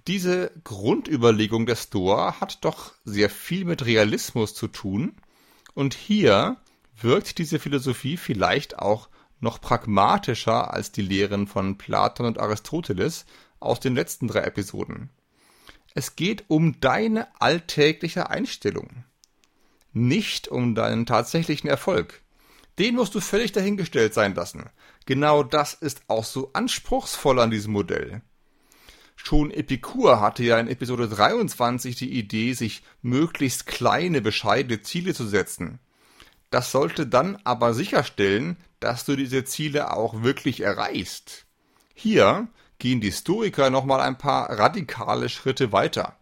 Diese 0.07 0.51
Grundüberlegung 0.63 1.65
der 1.65 1.77
Stoa 1.77 2.41
hat 2.41 2.65
doch 2.65 2.93
sehr 3.05 3.29
viel 3.29 3.63
mit 3.63 3.85
Realismus 3.85 4.53
zu 4.53 4.67
tun, 4.67 5.15
und 5.73 5.93
hier 5.93 6.57
wirkt 6.99 7.37
diese 7.37 7.57
Philosophie 7.57 8.17
vielleicht 8.17 8.77
auch 8.77 9.09
noch 9.39 9.59
pragmatischer 9.59 10.73
als 10.73 10.91
die 10.91 11.01
Lehren 11.01 11.47
von 11.47 11.77
Platon 11.77 12.25
und 12.25 12.37
Aristoteles 12.37 13.25
aus 13.59 13.79
den 13.79 13.95
letzten 13.95 14.27
drei 14.27 14.41
Episoden. 14.41 15.09
Es 15.93 16.15
geht 16.15 16.45
um 16.47 16.79
deine 16.79 17.27
alltägliche 17.39 18.29
Einstellung, 18.29 19.03
nicht 19.91 20.47
um 20.47 20.73
deinen 20.73 21.05
tatsächlichen 21.05 21.69
Erfolg. 21.69 22.21
Den 22.79 22.95
musst 22.95 23.13
du 23.13 23.19
völlig 23.19 23.51
dahingestellt 23.51 24.13
sein 24.13 24.33
lassen. 24.33 24.69
Genau 25.05 25.43
das 25.43 25.75
ist 25.75 26.01
auch 26.07 26.23
so 26.23 26.49
anspruchsvoll 26.53 27.39
an 27.39 27.51
diesem 27.51 27.73
Modell. 27.73 28.21
Schon 29.15 29.51
Epikur 29.51 30.19
hatte 30.19 30.43
ja 30.43 30.59
in 30.59 30.67
Episode 30.67 31.07
23 31.07 31.95
die 31.95 32.17
Idee, 32.17 32.53
sich 32.53 32.83
möglichst 33.03 33.67
kleine, 33.67 34.21
bescheidene 34.21 34.81
Ziele 34.81 35.13
zu 35.13 35.27
setzen. 35.27 35.79
Das 36.49 36.71
sollte 36.71 37.05
dann 37.05 37.37
aber 37.43 37.73
sicherstellen, 37.75 38.57
dass 38.79 39.05
du 39.05 39.15
diese 39.15 39.45
Ziele 39.45 39.95
auch 39.95 40.23
wirklich 40.23 40.61
erreichst. 40.61 41.45
Hier 41.93 42.47
gehen 42.79 43.01
die 43.01 43.11
Stoiker 43.11 43.69
nochmal 43.69 44.01
ein 44.01 44.17
paar 44.17 44.49
radikale 44.49 45.29
Schritte 45.29 45.71
weiter. 45.71 46.17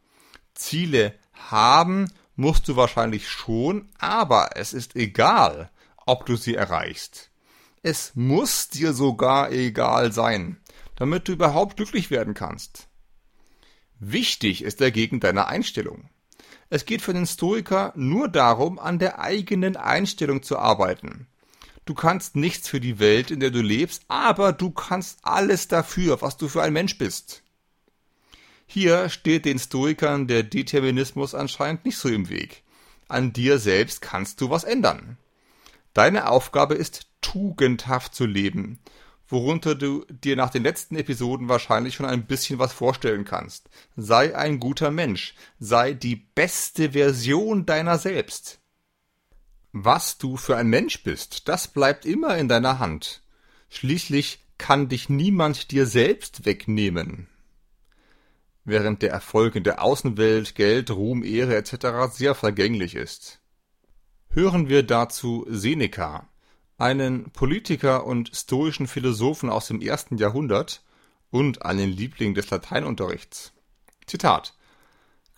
Ziele 0.53 1.15
haben 1.34 2.12
musst 2.36 2.67
du 2.67 2.75
wahrscheinlich 2.75 3.29
schon, 3.29 3.89
aber 4.00 4.51
es 4.55 4.74
ist 4.74 4.96
egal, 4.96 5.70
ob 6.05 6.25
du 6.25 6.36
sie 6.36 6.55
erreichst. 6.55 7.29
Es 7.84 8.12
muss 8.15 8.70
dir 8.70 8.93
sogar 8.93 9.51
egal 9.51 10.12
sein, 10.12 10.58
damit 10.96 11.27
du 11.27 11.34
überhaupt 11.34 11.77
glücklich 11.77 12.12
werden 12.12 12.34
kannst. 12.34 12.88
Wichtig 14.00 14.63
ist 14.63 14.81
dagegen 14.81 15.20
deine 15.20 15.48
Einstellung. 15.48 16.10
Es 16.70 16.86
geht 16.86 17.01
für 17.01 17.13
den 17.13 17.27
Stoiker 17.27 17.91
nur 17.96 18.27
darum, 18.29 18.79
an 18.79 18.98
der 18.98 19.20
eigenen 19.20 19.75
Einstellung 19.75 20.41
zu 20.41 20.58
arbeiten. 20.58 21.27
Du 21.85 21.93
kannst 21.93 22.35
nichts 22.35 22.67
für 22.67 22.79
die 22.79 23.00
Welt, 23.00 23.31
in 23.31 23.39
der 23.39 23.50
du 23.50 23.61
lebst, 23.61 24.03
aber 24.07 24.53
du 24.53 24.69
kannst 24.69 25.19
alles 25.23 25.67
dafür, 25.67 26.21
was 26.21 26.38
du 26.38 26.47
für 26.47 26.61
ein 26.61 26.73
Mensch 26.73 26.97
bist. 26.97 27.43
Hier 28.67 29.09
steht 29.09 29.45
den 29.45 29.59
Stoikern 29.59 30.27
der 30.27 30.43
Determinismus 30.43 31.35
anscheinend 31.35 31.83
nicht 31.83 31.97
so 31.97 32.07
im 32.07 32.29
Weg. 32.29 32.63
An 33.09 33.33
dir 33.33 33.59
selbst 33.59 34.01
kannst 34.01 34.39
du 34.39 34.50
was 34.50 34.63
ändern. 34.63 35.17
Deine 35.93 36.29
Aufgabe 36.29 36.75
ist, 36.75 37.07
tugendhaft 37.19 38.15
zu 38.15 38.25
leben, 38.25 38.79
worunter 39.27 39.75
du 39.75 40.05
dir 40.07 40.38
nach 40.38 40.51
den 40.51 40.63
letzten 40.63 40.95
Episoden 40.95 41.50
wahrscheinlich 41.50 41.95
schon 41.95 42.05
ein 42.05 42.25
bisschen 42.25 42.59
was 42.59 42.71
vorstellen 42.71 43.25
kannst. 43.25 43.69
Sei 43.97 44.38
ein 44.38 44.61
guter 44.61 44.91
Mensch, 44.91 45.35
sei 45.59 45.93
die 45.93 46.15
beste 46.15 46.91
Version 46.91 47.65
deiner 47.65 47.97
selbst. 47.97 48.61
Was 49.74 50.18
du 50.18 50.36
für 50.36 50.58
ein 50.58 50.68
Mensch 50.68 51.04
bist, 51.04 51.48
das 51.48 51.70
bleibt 51.70 52.06
immer 52.06 52.38
in 52.38 52.50
deiner 52.50 52.80
Hand. 52.80 53.22
Schließlich 53.70 54.40
kann 54.58 54.90
dich 54.90 55.08
niemand 55.08 55.72
dir 55.72 55.86
selbst 55.86 56.46
wegnehmen. 56.46 57.28
Während 58.66 59.01
der 59.01 59.12
Erfolg 59.12 59.56
in 59.56 59.63
der 59.63 59.82
Außenwelt, 59.82 60.56
Geld, 60.56 60.92
Ruhm, 60.92 61.24
Ehre 61.24 61.56
etc. 61.56 62.13
sehr 62.13 62.36
vergänglich 62.36 62.96
ist. 62.96 63.40
Hören 64.30 64.70
wir 64.70 64.84
dazu 64.84 65.46
Seneca, 65.50 66.30
einen 66.78 67.32
Politiker 67.32 68.06
und 68.06 68.32
stoischen 68.36 68.88
Philosophen 68.88 69.50
aus 69.50 69.68
dem 69.68 69.82
ersten 69.82 70.18
Jahrhundert 70.18 70.84
und 71.32 71.66
einen 71.66 71.90
Liebling 71.90 72.34
des 72.34 72.50
Lateinunterrichts. 72.50 73.54
Zitat 74.06 74.54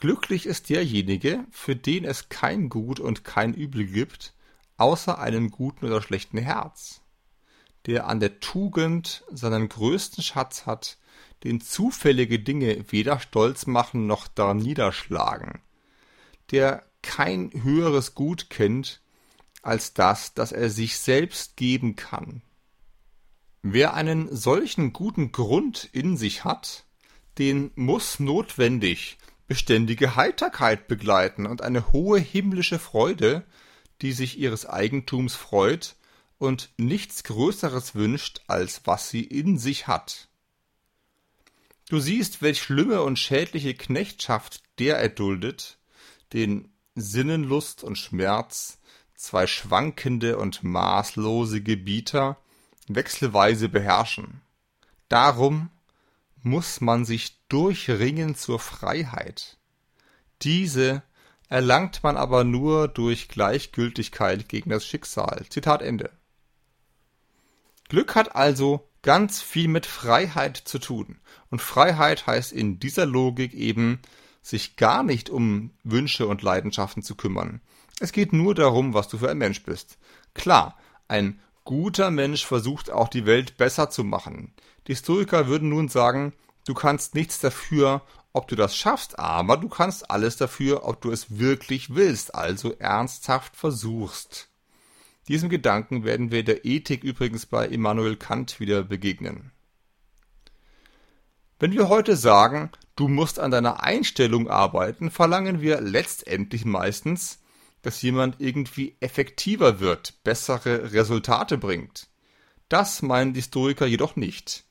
Glücklich 0.03 0.47
ist 0.47 0.69
derjenige, 0.69 1.45
für 1.49 1.77
den 1.77 2.03
es 2.03 2.27
kein 2.27 2.67
Gut 2.67 2.99
und 2.99 3.23
kein 3.23 3.53
Übel 3.53 3.85
gibt, 3.85 4.33
außer 4.75 5.17
einem 5.17 5.49
guten 5.49 5.85
oder 5.85 6.01
schlechten 6.01 6.37
Herz, 6.37 6.99
der 7.85 8.07
an 8.07 8.19
der 8.19 8.41
Tugend 8.41 9.23
seinen 9.31 9.69
größten 9.69 10.21
Schatz 10.21 10.65
hat, 10.65 10.97
den 11.45 11.61
zufällige 11.61 12.37
Dinge 12.39 12.83
weder 12.91 13.17
stolz 13.21 13.65
machen 13.65 14.05
noch 14.05 14.27
daran 14.27 14.57
niederschlagen, 14.57 15.61
der 16.51 16.83
kein 17.01 17.51
höheres 17.63 18.13
Gut 18.13 18.49
kennt 18.49 18.99
als 19.61 19.93
das, 19.93 20.33
das 20.33 20.51
er 20.51 20.69
sich 20.69 20.97
selbst 20.97 21.55
geben 21.55 21.95
kann. 21.95 22.41
Wer 23.61 23.93
einen 23.93 24.35
solchen 24.35 24.91
guten 24.91 25.31
Grund 25.31 25.87
in 25.93 26.17
sich 26.17 26.43
hat, 26.43 26.83
den 27.37 27.71
muss 27.75 28.19
notwendig 28.19 29.17
beständige 29.47 30.15
Heiterkeit 30.15 30.87
begleiten 30.87 31.45
und 31.45 31.61
eine 31.61 31.91
hohe 31.91 32.19
himmlische 32.19 32.79
Freude, 32.79 33.45
die 34.01 34.11
sich 34.13 34.37
ihres 34.37 34.65
Eigentums 34.65 35.35
freut 35.35 35.95
und 36.37 36.69
nichts 36.77 37.23
Größeres 37.23 37.95
wünscht, 37.95 38.41
als 38.47 38.81
was 38.85 39.09
sie 39.09 39.23
in 39.23 39.57
sich 39.57 39.87
hat. 39.87 40.27
Du 41.89 41.99
siehst, 41.99 42.41
welch 42.41 42.61
schlimme 42.61 43.01
und 43.01 43.19
schädliche 43.19 43.75
Knechtschaft 43.75 44.63
der 44.79 44.97
erduldet, 44.97 45.77
den 46.33 46.69
Sinnenlust 46.95 47.83
und 47.83 47.97
Schmerz, 47.97 48.79
zwei 49.15 49.47
schwankende 49.47 50.37
und 50.37 50.63
maßlose 50.63 51.61
Gebieter, 51.61 52.37
wechselweise 52.87 53.69
beherrschen. 53.69 54.41
Darum 55.07 55.69
muss 56.41 56.81
man 56.81 57.05
sich 57.05 57.42
durchringen 57.53 58.33
zur 58.35 58.57
Freiheit. 58.57 59.57
Diese 60.41 61.03
erlangt 61.49 62.03
man 62.03 62.17
aber 62.17 62.43
nur 62.43 62.87
durch 62.87 63.29
Gleichgültigkeit 63.29 64.49
gegen 64.49 64.71
das 64.71 64.87
Schicksal. 64.87 65.45
Zitat 65.49 65.83
Ende. 65.83 66.09
Glück 67.89 68.15
hat 68.15 68.35
also 68.35 68.89
ganz 69.03 69.39
viel 69.39 69.67
mit 69.67 69.85
Freiheit 69.85 70.57
zu 70.57 70.79
tun. 70.79 71.19
Und 71.51 71.61
Freiheit 71.61 72.25
heißt 72.25 72.51
in 72.51 72.79
dieser 72.79 73.05
Logik 73.05 73.53
eben, 73.53 73.99
sich 74.41 74.75
gar 74.75 75.03
nicht 75.03 75.29
um 75.29 75.71
Wünsche 75.83 76.25
und 76.27 76.41
Leidenschaften 76.41 77.03
zu 77.03 77.15
kümmern. 77.15 77.61
Es 77.99 78.11
geht 78.11 78.33
nur 78.33 78.55
darum, 78.55 78.95
was 78.95 79.07
du 79.09 79.19
für 79.19 79.29
ein 79.29 79.37
Mensch 79.37 79.61
bist. 79.61 79.99
Klar, 80.33 80.75
ein 81.07 81.39
guter 81.65 82.09
Mensch 82.09 82.45
versucht 82.45 82.89
auch 82.89 83.09
die 83.09 83.27
Welt 83.27 83.57
besser 83.57 83.91
zu 83.91 84.03
machen. 84.03 84.53
Die 84.87 84.95
Stoiker 84.95 85.47
würden 85.47 85.69
nun 85.69 85.87
sagen, 85.87 86.33
du 86.65 86.73
kannst 86.73 87.15
nichts 87.15 87.39
dafür, 87.39 88.01
ob 88.33 88.47
du 88.47 88.55
das 88.55 88.75
schaffst, 88.75 89.19
aber 89.19 89.57
du 89.57 89.69
kannst 89.69 90.09
alles 90.09 90.37
dafür, 90.37 90.85
ob 90.85 91.01
du 91.01 91.11
es 91.11 91.37
wirklich 91.37 91.93
willst, 91.95 92.33
also 92.33 92.73
ernsthaft 92.73 93.55
versuchst. 93.55 94.49
Diesem 95.27 95.49
Gedanken 95.49 96.03
werden 96.03 96.31
wir 96.31 96.43
der 96.43 96.65
Ethik 96.65 97.03
übrigens 97.03 97.45
bei 97.45 97.67
Immanuel 97.67 98.17
Kant 98.17 98.59
wieder 98.59 98.83
begegnen. 98.83 99.51
Wenn 101.59 101.71
wir 101.71 101.87
heute 101.87 102.17
sagen, 102.17 102.71
du 102.95 103.07
musst 103.07 103.39
an 103.39 103.51
deiner 103.51 103.83
Einstellung 103.83 104.49
arbeiten, 104.49 105.11
verlangen 105.11 105.61
wir 105.61 105.79
letztendlich 105.79 106.65
meistens, 106.65 107.39
dass 107.83 108.01
jemand 108.01 108.37
irgendwie 108.39 108.97
effektiver 108.99 109.79
wird, 109.79 110.23
bessere 110.23 110.91
Resultate 110.91 111.57
bringt. 111.57 112.07
Das 112.67 113.01
meinen 113.01 113.33
die 113.33 113.39
Historiker 113.39 113.85
jedoch 113.85 114.15
nicht. 114.15 114.65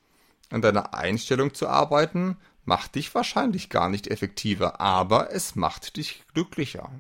An 0.53 0.61
deiner 0.61 0.93
Einstellung 0.93 1.55
zu 1.55 1.67
arbeiten, 1.67 2.37
macht 2.67 2.97
dich 2.97 3.15
wahrscheinlich 3.15 3.71
gar 3.71 3.89
nicht 3.89 4.07
effektiver, 4.07 4.83
aber 4.83 5.33
es 5.33 5.57
macht 5.57 5.97
dich 5.97 6.25
glücklicher. 6.35 6.91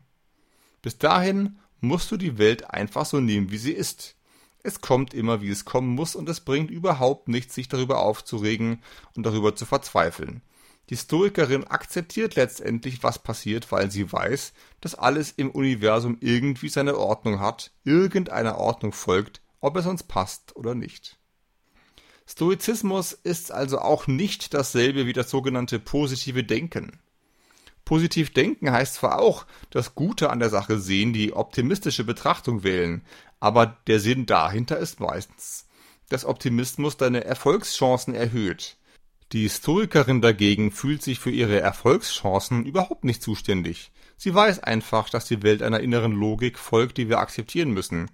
Bis 0.81 0.97
dahin 0.97 1.59
musst 1.83 2.11
du 2.11 2.17
die 2.17 2.39
Welt 2.39 2.71
einfach 2.71 3.05
so 3.05 3.21
nehmen, 3.21 3.51
wie 3.51 3.59
sie 3.59 3.73
ist. 3.73 4.17
Es 4.63 4.81
kommt 4.81 5.13
immer, 5.13 5.43
wie 5.43 5.51
es 5.51 5.67
kommen 5.67 5.91
muss, 5.91 6.17
und 6.17 6.31
es 6.31 6.41
bringt 6.41 6.71
überhaupt 6.71 7.29
nichts, 7.29 7.55
sich 7.55 7.69
darüber 7.69 8.01
aufzuregen 8.01 8.83
und 9.17 9.27
darüber 9.27 9.55
zu 9.55 9.67
verzweifeln. 9.67 10.41
Die 10.89 10.97
Stoikerin 10.97 11.65
akzeptiert 11.65 12.37
letztendlich, 12.37 13.03
was 13.03 13.19
passiert, 13.19 13.71
weil 13.71 13.91
sie 13.91 14.11
weiß, 14.11 14.55
dass 14.81 14.95
alles 14.95 15.31
im 15.33 15.51
Universum 15.51 16.17
irgendwie 16.21 16.71
seine 16.71 16.97
Ordnung 16.97 17.39
hat, 17.39 17.71
irgendeiner 17.85 18.57
Ordnung 18.57 18.95
folgt, 18.95 19.43
ob 19.61 19.77
es 19.77 19.85
uns 19.85 20.03
passt 20.05 20.57
oder 20.57 20.75
nicht. 20.75 21.19
Stoizismus 22.27 23.13
ist 23.13 23.53
also 23.53 23.79
auch 23.79 24.07
nicht 24.07 24.55
dasselbe 24.55 25.07
wie 25.07 25.13
das 25.13 25.31
sogenannte 25.31 25.79
positive 25.79 26.45
Denken. 26.45 27.01
Positiv 27.85 28.33
denken 28.33 28.71
heißt 28.71 28.95
zwar 28.95 29.21
auch 29.21 29.45
das 29.71 29.95
Gute 29.95 30.31
an 30.31 30.39
der 30.39 30.51
Sache 30.51 30.79
sehen, 30.79 31.13
die 31.13 31.33
optimistische 31.33 32.05
Betrachtung 32.05 32.63
wählen, 32.63 33.05
aber 33.41 33.79
der 33.87 33.99
Sinn 33.99 34.25
dahinter 34.27 34.79
ist 34.79 35.01
meistens, 35.01 35.67
dass 36.09 36.25
Optimismus 36.25 36.97
deine 36.97 37.25
Erfolgschancen 37.25 38.15
erhöht. 38.15 38.77
Die 39.33 39.49
Stoikerin 39.49 40.21
dagegen 40.21 40.71
fühlt 40.71 41.03
sich 41.03 41.19
für 41.19 41.31
ihre 41.31 41.59
Erfolgschancen 41.61 42.65
überhaupt 42.65 43.05
nicht 43.05 43.23
zuständig. 43.23 43.91
Sie 44.17 44.33
weiß 44.33 44.61
einfach, 44.61 45.09
dass 45.09 45.25
die 45.25 45.43
Welt 45.43 45.63
einer 45.63 45.81
inneren 45.81 46.13
Logik 46.13 46.59
folgt, 46.59 46.99
die 46.99 47.09
wir 47.09 47.19
akzeptieren 47.19 47.73
müssen. 47.73 48.11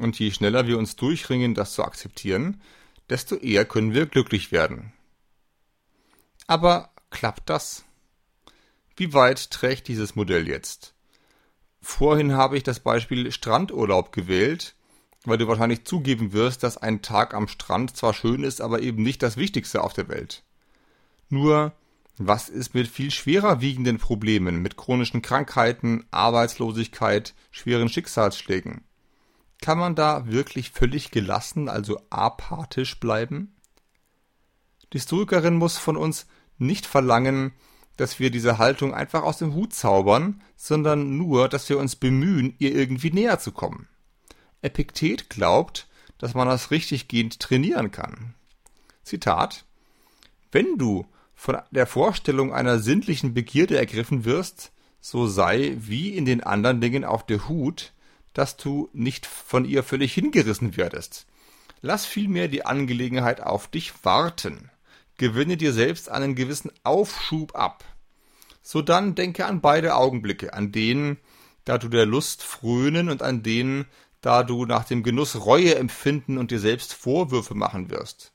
Und 0.00 0.18
je 0.18 0.30
schneller 0.30 0.66
wir 0.66 0.78
uns 0.78 0.96
durchringen, 0.96 1.54
das 1.54 1.74
zu 1.74 1.84
akzeptieren, 1.84 2.60
desto 3.10 3.36
eher 3.36 3.64
können 3.64 3.94
wir 3.94 4.06
glücklich 4.06 4.52
werden. 4.52 4.92
Aber 6.46 6.90
klappt 7.10 7.48
das? 7.50 7.84
Wie 8.96 9.12
weit 9.12 9.50
trägt 9.50 9.88
dieses 9.88 10.14
Modell 10.14 10.46
jetzt? 10.46 10.94
Vorhin 11.80 12.32
habe 12.34 12.56
ich 12.56 12.62
das 12.62 12.80
Beispiel 12.80 13.30
Strandurlaub 13.30 14.12
gewählt, 14.12 14.74
weil 15.24 15.38
du 15.38 15.48
wahrscheinlich 15.48 15.84
zugeben 15.84 16.32
wirst, 16.32 16.62
dass 16.62 16.76
ein 16.76 17.02
Tag 17.02 17.34
am 17.34 17.48
Strand 17.48 17.96
zwar 17.96 18.14
schön 18.14 18.42
ist, 18.42 18.60
aber 18.60 18.80
eben 18.80 19.02
nicht 19.02 19.22
das 19.22 19.36
Wichtigste 19.36 19.82
auf 19.82 19.92
der 19.92 20.08
Welt. 20.08 20.44
Nur, 21.28 21.72
was 22.16 22.48
ist 22.48 22.74
mit 22.74 22.88
viel 22.88 23.10
schwerer 23.10 23.60
wiegenden 23.60 23.98
Problemen, 23.98 24.62
mit 24.62 24.76
chronischen 24.76 25.22
Krankheiten, 25.22 26.04
Arbeitslosigkeit, 26.10 27.34
schweren 27.50 27.88
Schicksalsschlägen? 27.88 28.84
Kann 29.64 29.78
man 29.78 29.94
da 29.94 30.26
wirklich 30.26 30.72
völlig 30.72 31.10
gelassen, 31.10 31.70
also 31.70 31.98
apathisch 32.10 33.00
bleiben? 33.00 33.56
Die 34.92 35.00
Stoikerin 35.00 35.54
muss 35.54 35.78
von 35.78 35.96
uns 35.96 36.26
nicht 36.58 36.84
verlangen, 36.84 37.54
dass 37.96 38.18
wir 38.18 38.30
diese 38.30 38.58
Haltung 38.58 38.92
einfach 38.92 39.22
aus 39.22 39.38
dem 39.38 39.54
Hut 39.54 39.72
zaubern, 39.72 40.42
sondern 40.54 41.16
nur, 41.16 41.48
dass 41.48 41.66
wir 41.70 41.78
uns 41.78 41.96
bemühen, 41.96 42.54
ihr 42.58 42.74
irgendwie 42.74 43.10
näher 43.10 43.38
zu 43.38 43.52
kommen. 43.52 43.88
Epiktet 44.60 45.30
glaubt, 45.30 45.88
dass 46.18 46.34
man 46.34 46.46
das 46.46 46.70
richtiggehend 46.70 47.40
trainieren 47.40 47.90
kann. 47.90 48.34
Zitat 49.02 49.64
Wenn 50.52 50.76
du 50.76 51.06
von 51.34 51.56
der 51.70 51.86
Vorstellung 51.86 52.52
einer 52.52 52.80
sinnlichen 52.80 53.32
Begierde 53.32 53.78
ergriffen 53.78 54.26
wirst, 54.26 54.72
so 55.00 55.26
sei 55.26 55.74
wie 55.78 56.10
in 56.14 56.26
den 56.26 56.42
anderen 56.42 56.82
Dingen 56.82 57.06
auf 57.06 57.24
der 57.24 57.48
Hut, 57.48 57.93
dass 58.34 58.56
du 58.56 58.90
nicht 58.92 59.24
von 59.24 59.64
ihr 59.64 59.82
völlig 59.82 60.12
hingerissen 60.12 60.76
werdest. 60.76 61.26
Lass 61.80 62.04
vielmehr 62.04 62.48
die 62.48 62.66
Angelegenheit 62.66 63.40
auf 63.40 63.68
dich 63.68 63.92
warten 64.02 64.70
gewinne 65.16 65.56
dir 65.56 65.72
selbst 65.72 66.10
einen 66.10 66.34
gewissen 66.34 66.70
Aufschub 66.82 67.54
ab. 67.54 67.84
So 68.62 68.82
dann 68.82 69.14
denke 69.14 69.46
an 69.46 69.60
beide 69.60 69.94
Augenblicke, 69.94 70.54
an 70.54 70.72
denen, 70.72 71.18
da 71.64 71.78
du 71.78 71.88
der 71.88 72.06
Lust 72.06 72.42
frönen 72.42 73.08
und 73.10 73.22
an 73.22 73.42
denen, 73.42 73.86
da 74.20 74.42
du 74.42 74.64
nach 74.64 74.84
dem 74.84 75.02
Genuss 75.02 75.44
Reue 75.44 75.74
empfinden 75.74 76.38
und 76.38 76.50
dir 76.50 76.60
selbst 76.60 76.94
Vorwürfe 76.94 77.54
machen 77.54 77.90
wirst. 77.90 78.32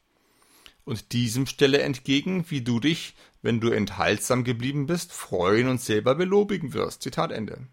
Und 0.86 1.12
diesem 1.12 1.46
stelle 1.46 1.82
entgegen, 1.82 2.46
wie 2.50 2.62
du 2.62 2.80
dich, 2.80 3.16
wenn 3.42 3.60
du 3.60 3.70
enthaltsam 3.70 4.44
geblieben 4.44 4.86
bist, 4.86 5.14
freuen 5.14 5.68
und 5.68 5.82
selber 5.82 6.16
belobigen 6.16 6.74
wirst. 6.74 7.04
Zitat 7.04 7.32
Ende. 7.32 7.68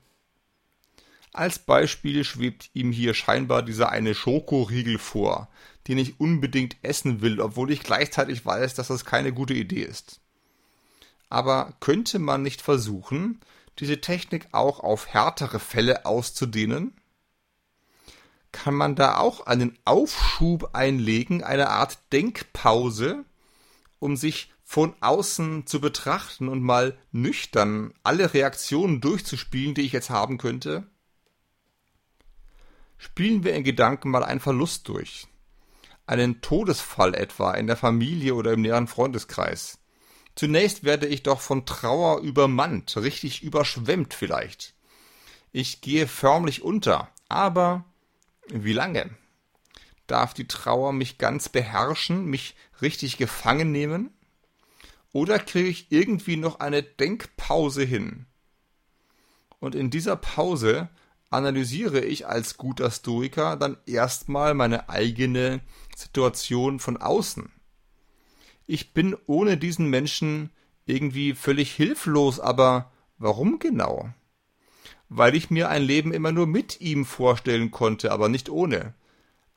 Als 1.37 1.59
Beispiel 1.59 2.25
schwebt 2.25 2.71
ihm 2.73 2.93
hier 2.93 3.13
scheinbar 3.13 3.63
dieser 3.63 3.91
eine 3.91 4.15
Schokoriegel 4.15 4.97
vor, 4.97 5.51
den 5.87 5.99
ich 5.99 6.19
unbedingt 6.19 6.79
essen 6.81 7.21
will, 7.21 7.43
obwohl 7.43 7.71
ich 7.71 7.83
gleichzeitig 7.83 8.47
weiß, 8.47 8.73
dass 8.73 8.89
das 8.89 9.05
keine 9.05 9.35
gute 9.35 9.53
Idee 9.53 9.83
ist. 9.83 10.23
Aber 11.29 11.75
könnte 11.79 12.21
man 12.21 12.41
nicht 12.41 12.63
versuchen, 12.63 13.43
diese 13.79 14.01
Technik 14.01 14.49
auch 14.53 14.81
auf 14.81 15.09
härtere 15.09 15.61
Fälle 15.61 16.07
auszudehnen? 16.07 16.95
Kann 18.51 18.75
man 18.75 18.95
da 18.95 19.19
auch 19.19 19.47
einen 19.47 19.79
Aufschub 19.85 20.71
einlegen, 20.73 21.45
eine 21.45 21.69
Art 21.69 21.99
Denkpause, 22.15 23.27
um 23.99 24.17
sich 24.17 24.55
von 24.65 24.95
außen 25.03 25.67
zu 25.67 25.83
betrachten 25.83 26.49
und 26.49 26.63
mal 26.63 26.97
nüchtern 27.13 27.93
alle 28.03 28.33
Reaktionen 28.33 29.03
durchzuspielen, 29.03 29.75
die 29.75 29.83
ich 29.83 29.93
jetzt 29.93 30.09
haben 30.09 30.39
könnte? 30.39 30.87
Spielen 32.99 33.45
wir 33.45 33.55
in 33.55 33.65
Gedanken 33.65 34.11
mal 34.11 34.25
einen 34.25 34.41
Verlust 34.41 34.89
durch 34.89 35.29
einen 36.07 36.41
Todesfall 36.41 37.15
etwa 37.15 37.53
in 37.53 37.67
der 37.67 37.77
Familie 37.77 38.35
oder 38.35 38.53
im 38.53 38.63
näheren 38.63 38.87
Freundeskreis. 38.87 39.79
Zunächst 40.35 40.85
werde 40.85 41.07
ich 41.07 41.23
doch 41.23 41.41
von 41.41 41.67
Trauer 41.67 42.21
übermannt, 42.21 42.97
richtig 42.97 43.43
überschwemmt 43.43 44.15
vielleicht. 44.15 44.75
Ich 45.53 45.81
gehe 45.81 46.07
förmlich 46.07 46.63
unter, 46.63 47.09
aber 47.29 47.85
wie 48.49 48.73
lange? 48.73 49.11
Darf 50.07 50.35
die 50.35 50.47
Trauer 50.47 50.93
mich 50.93 51.19
ganz 51.19 51.49
beherrschen, 51.49 52.27
mich 52.27 52.55
richtig 52.81 53.17
gefangen 53.17 53.73
nehmen? 53.73 54.11
Oder 55.13 55.39
kriege 55.39 55.69
ich 55.69 55.91
irgendwie 55.91 56.37
noch 56.37 56.61
eine 56.61 56.83
Denkpause 56.83 57.83
hin? 57.83 58.27
Und 59.59 59.75
in 59.75 59.91
dieser 59.91 60.17
Pause 60.17 60.91
analysiere 61.37 62.01
ich 62.01 62.27
als 62.27 62.57
guter 62.57 62.91
Stoiker 62.91 63.57
dann 63.57 63.77
erstmal 63.87 64.55
meine 64.55 64.89
eigene 64.89 65.61
Situation 65.95 66.81
von 66.81 66.97
außen. 66.97 67.53
Ich 68.67 68.95
bin 68.95 69.17
ohne 69.27 69.57
diesen 69.57 69.89
Menschen 69.89 70.51
irgendwie 70.87 71.35
völlig 71.35 71.73
hilflos, 71.73 72.41
aber 72.41 72.91
warum 73.19 73.59
genau? 73.59 74.09
Weil 75.09 75.37
ich 75.37 75.51
mir 75.51 75.69
ein 75.69 75.83
Leben 75.83 76.13
immer 76.13 76.33
nur 76.33 76.47
mit 76.47 76.81
ihm 76.81 77.05
vorstellen 77.05 77.71
konnte, 77.71 78.11
aber 78.11 78.29
nicht 78.29 78.49
ohne. 78.49 78.95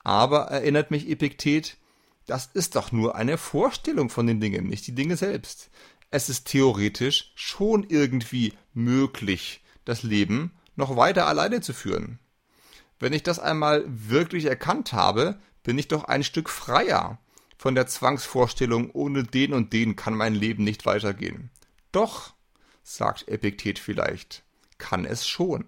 Aber 0.04 0.46
erinnert 0.46 0.90
mich 0.90 1.08
Epiktet, 1.08 1.78
das 2.26 2.46
ist 2.52 2.76
doch 2.76 2.92
nur 2.92 3.16
eine 3.16 3.38
Vorstellung 3.38 4.10
von 4.10 4.26
den 4.26 4.38
Dingen, 4.40 4.66
nicht 4.66 4.86
die 4.86 4.94
Dinge 4.94 5.16
selbst. 5.16 5.70
Es 6.10 6.28
ist 6.28 6.46
theoretisch 6.46 7.32
schon 7.34 7.84
irgendwie 7.88 8.52
möglich, 8.74 9.62
das 9.84 10.02
Leben 10.02 10.52
noch 10.76 10.96
weiter 10.96 11.26
alleine 11.26 11.60
zu 11.60 11.72
führen. 11.72 12.18
Wenn 12.98 13.12
ich 13.12 13.22
das 13.22 13.38
einmal 13.38 13.84
wirklich 13.86 14.44
erkannt 14.44 14.92
habe, 14.92 15.38
bin 15.62 15.78
ich 15.78 15.88
doch 15.88 16.04
ein 16.04 16.24
Stück 16.24 16.48
freier 16.50 17.18
von 17.56 17.74
der 17.74 17.86
Zwangsvorstellung, 17.86 18.90
ohne 18.92 19.24
den 19.24 19.52
und 19.52 19.72
den 19.72 19.96
kann 19.96 20.14
mein 20.14 20.34
Leben 20.34 20.64
nicht 20.64 20.86
weitergehen. 20.86 21.50
Doch, 21.92 22.34
sagt 22.82 23.28
Epiktet 23.28 23.78
vielleicht, 23.78 24.42
kann 24.78 25.04
es 25.04 25.26
schon. 25.28 25.66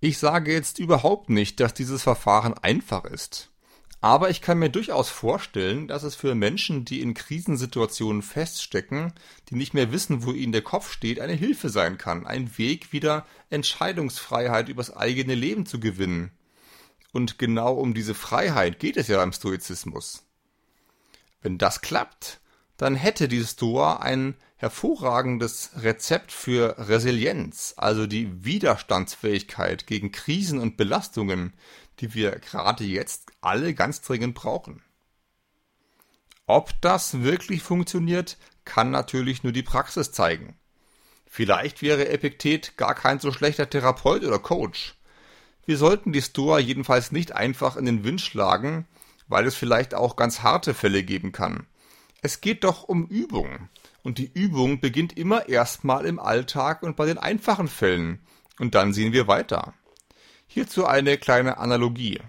Ich 0.00 0.18
sage 0.18 0.52
jetzt 0.52 0.80
überhaupt 0.80 1.30
nicht, 1.30 1.60
dass 1.60 1.74
dieses 1.74 2.02
Verfahren 2.02 2.54
einfach 2.54 3.04
ist. 3.04 3.51
Aber 4.00 4.30
ich 4.30 4.40
kann 4.40 4.58
mir 4.58 4.70
durchaus 4.70 5.10
vorstellen, 5.10 5.86
dass 5.86 6.02
es 6.02 6.16
für 6.16 6.34
Menschen, 6.34 6.84
die 6.84 7.00
in 7.00 7.14
Krisensituationen 7.14 8.22
feststecken, 8.22 9.12
die 9.48 9.54
nicht 9.54 9.74
mehr 9.74 9.92
wissen, 9.92 10.24
wo 10.24 10.32
ihnen 10.32 10.52
der 10.52 10.62
Kopf 10.62 10.90
steht, 10.90 11.20
eine 11.20 11.34
Hilfe 11.34 11.68
sein 11.68 11.98
kann, 11.98 12.26
ein 12.26 12.58
Weg, 12.58 12.92
wieder 12.92 13.26
Entscheidungsfreiheit 13.50 14.68
übers 14.68 14.96
eigene 14.96 15.36
Leben 15.36 15.66
zu 15.66 15.78
gewinnen. 15.78 16.32
Und 17.12 17.38
genau 17.38 17.74
um 17.74 17.94
diese 17.94 18.14
Freiheit 18.14 18.80
geht 18.80 18.96
es 18.96 19.06
ja 19.06 19.18
beim 19.18 19.32
Stoizismus. 19.32 20.24
Wenn 21.42 21.58
das 21.58 21.80
klappt, 21.80 22.40
dann 22.76 22.96
hätte 22.96 23.28
die 23.28 23.44
Stoa 23.44 23.96
ein 23.98 24.34
hervorragendes 24.56 25.70
Rezept 25.76 26.30
für 26.32 26.76
Resilienz, 26.88 27.74
also 27.76 28.06
die 28.06 28.44
Widerstandsfähigkeit 28.44 29.86
gegen 29.88 30.12
Krisen 30.12 30.60
und 30.60 30.76
Belastungen, 30.76 31.52
die 32.02 32.14
wir 32.14 32.32
gerade 32.32 32.84
jetzt 32.84 33.30
alle 33.40 33.74
ganz 33.74 34.02
dringend 34.02 34.34
brauchen. 34.34 34.82
Ob 36.46 36.72
das 36.80 37.22
wirklich 37.22 37.62
funktioniert, 37.62 38.36
kann 38.64 38.90
natürlich 38.90 39.44
nur 39.44 39.52
die 39.52 39.62
Praxis 39.62 40.12
zeigen. 40.12 40.58
Vielleicht 41.26 41.80
wäre 41.80 42.08
Epiktet 42.08 42.76
gar 42.76 42.94
kein 42.94 43.20
so 43.20 43.32
schlechter 43.32 43.70
Therapeut 43.70 44.24
oder 44.24 44.40
Coach. 44.40 44.96
Wir 45.64 45.78
sollten 45.78 46.12
die 46.12 46.20
Stoa 46.20 46.58
jedenfalls 46.58 47.12
nicht 47.12 47.32
einfach 47.32 47.76
in 47.76 47.86
den 47.86 48.04
Wind 48.04 48.20
schlagen, 48.20 48.86
weil 49.28 49.46
es 49.46 49.54
vielleicht 49.54 49.94
auch 49.94 50.16
ganz 50.16 50.42
harte 50.42 50.74
Fälle 50.74 51.04
geben 51.04 51.30
kann. 51.30 51.66
Es 52.20 52.40
geht 52.40 52.64
doch 52.64 52.82
um 52.82 53.06
Übung. 53.06 53.68
Und 54.02 54.18
die 54.18 54.30
Übung 54.34 54.80
beginnt 54.80 55.16
immer 55.16 55.48
erstmal 55.48 56.04
im 56.04 56.18
Alltag 56.18 56.82
und 56.82 56.96
bei 56.96 57.06
den 57.06 57.18
einfachen 57.18 57.68
Fällen. 57.68 58.18
Und 58.58 58.74
dann 58.74 58.92
sehen 58.92 59.12
wir 59.12 59.28
weiter. 59.28 59.74
Hierzu 60.54 60.84
eine 60.84 61.16
kleine 61.16 61.56
Analogie. 61.56 62.20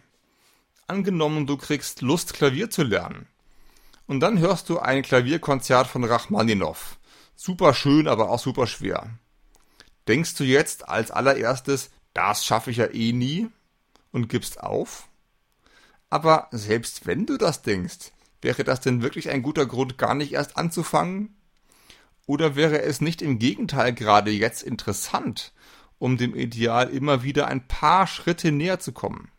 Angenommen, 0.88 1.46
du 1.46 1.58
kriegst 1.58 2.02
Lust, 2.02 2.34
Klavier 2.34 2.70
zu 2.70 2.84
lernen. 2.84 3.28
Und 4.08 4.22
dann 4.22 4.40
hörst 4.40 4.70
du 4.70 4.80
ein 4.80 5.02
Klavierkonzert 5.02 5.88
von 5.88 6.06
Rachmaninow. 6.06 6.98
Super 7.36 7.74
schön, 7.74 8.08
aber 8.08 8.30
auch 8.30 8.40
super 8.40 8.66
schwer. 8.66 9.10
Denkst 10.08 10.36
du 10.36 10.46
jetzt 10.46 10.88
als 10.88 11.12
allererstes, 11.12 11.92
das 12.14 12.46
schaffe 12.46 12.72
ich 12.72 12.78
ja 12.78 12.86
eh 12.94 13.12
nie? 13.12 13.50
Und 14.14 14.30
gibst 14.30 14.62
auf? 14.62 15.10
Aber 16.10 16.48
selbst 16.52 17.06
wenn 17.06 17.26
du 17.26 17.36
das 17.36 17.62
denkst, 17.62 18.14
wäre 18.42 18.64
das 18.64 18.80
denn 18.80 19.02
wirklich 19.02 19.32
ein 19.32 19.44
guter 19.44 19.66
Grund, 19.66 19.98
gar 19.98 20.16
nicht 20.16 20.32
erst 20.32 20.56
anzufangen? 20.56 21.36
Oder 22.26 22.56
wäre 22.56 22.84
es 22.84 23.02
nicht 23.02 23.22
im 23.22 23.38
Gegenteil 23.38 23.92
gerade 23.92 24.32
jetzt 24.32 24.64
interessant, 24.64 25.52
um 26.04 26.18
dem 26.18 26.36
Ideal 26.36 26.90
immer 26.90 27.24
wieder 27.24 27.48
ein 27.48 27.66
paar 27.66 28.08
Schritte 28.08 28.52
näher 28.52 28.78
zu 28.78 28.92
kommen. 28.92 29.32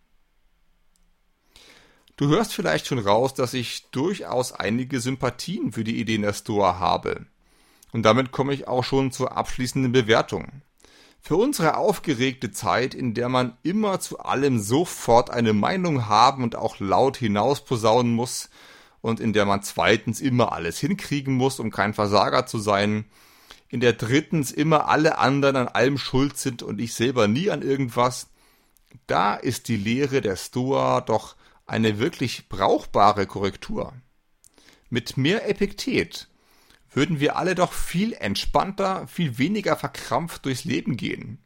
Du 2.17 2.29
hörst 2.29 2.55
vielleicht 2.55 2.87
schon 2.87 2.99
raus, 2.99 3.35
dass 3.35 3.53
ich 3.53 3.91
durchaus 3.91 4.53
einige 4.53 4.99
Sympathien 5.01 5.73
für 5.73 5.85
die 5.85 6.01
Ideen 6.01 6.23
der 6.23 6.33
Stoa 6.33 6.79
habe. 6.79 7.27
Und 7.93 8.05
damit 8.05 8.33
komme 8.33 8.55
ich 8.55 8.67
auch 8.67 8.83
schon 8.83 9.13
zur 9.13 9.37
abschließenden 9.37 9.93
Bewertung. 9.93 10.63
Für 11.21 11.37
unsere 11.37 11.77
aufgeregte 11.77 12.51
Zeit, 12.51 12.95
in 12.95 13.13
der 13.13 13.29
man 13.29 13.59
immer 13.63 14.01
zu 14.01 14.21
allem 14.21 14.59
sofort 14.59 15.29
eine 15.29 15.53
Meinung 15.53 16.07
haben 16.07 16.43
und 16.43 16.57
auch 16.57 16.81
laut 16.81 17.19
hinausposaunen 17.19 18.15
muss, 18.15 18.49
und 19.03 19.21
in 19.21 19.35
der 19.35 19.45
man 19.45 19.63
zweitens 19.63 20.23
immer 20.23 20.53
alles 20.53 20.79
hinkriegen 20.79 21.35
muss, 21.35 21.61
um 21.61 21.71
kein 21.71 21.93
Versager 21.93 22.47
zu 22.47 22.59
sein, 22.59 23.05
in 23.75 23.81
der 23.81 23.93
drittens 23.93 24.53
immer 24.53 24.87
alle 24.87 25.19
anderen 25.19 25.57
an 25.57 25.67
allem 25.67 25.99
schuld 25.99 26.39
sind 26.39 26.63
und 26.63 26.81
ich 26.81 26.95
selber 26.95 27.27
nie 27.27 27.51
an 27.51 27.61
irgendwas, 27.61 28.29
da 29.09 29.35
ist 29.35 29.67
die 29.67 29.77
Lehre 29.77 30.21
der 30.21 30.37
Stoa 30.37 31.01
doch 31.01 31.35
eine 31.67 31.99
wirklich 31.99 32.49
brauchbare 32.49 33.27
Korrektur. 33.27 33.93
Mit 34.91 35.17
mehr 35.17 35.49
Epiktet 35.51 36.29
würden 36.93 37.19
wir 37.19 37.37
alle 37.37 37.57
doch 37.57 37.73
viel 37.73 38.13
entspannter, 38.13 39.09
viel 39.09 39.39
weniger 39.39 39.75
verkrampft 39.75 40.45
durchs 40.45 40.63
Leben 40.63 40.97
gehen. 40.97 41.39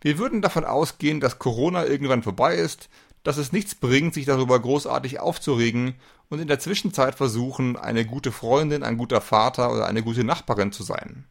Wir 0.00 0.16
würden 0.16 0.40
davon 0.40 0.64
ausgehen, 0.64 1.20
dass 1.20 1.38
Corona 1.38 1.84
irgendwann 1.84 2.22
vorbei 2.22 2.54
ist, 2.54 2.88
dass 3.24 3.36
es 3.36 3.52
nichts 3.52 3.74
bringt, 3.74 4.14
sich 4.14 4.24
darüber 4.24 4.58
großartig 4.58 5.20
aufzuregen 5.20 5.96
und 6.28 6.40
in 6.40 6.48
der 6.48 6.58
Zwischenzeit 6.58 7.14
versuchen, 7.14 7.76
eine 7.76 8.04
gute 8.04 8.32
Freundin, 8.32 8.82
ein 8.82 8.96
guter 8.96 9.20
Vater 9.20 9.72
oder 9.72 9.86
eine 9.86 10.02
gute 10.02 10.24
Nachbarin 10.24 10.72
zu 10.72 10.82
sein. 10.82 11.26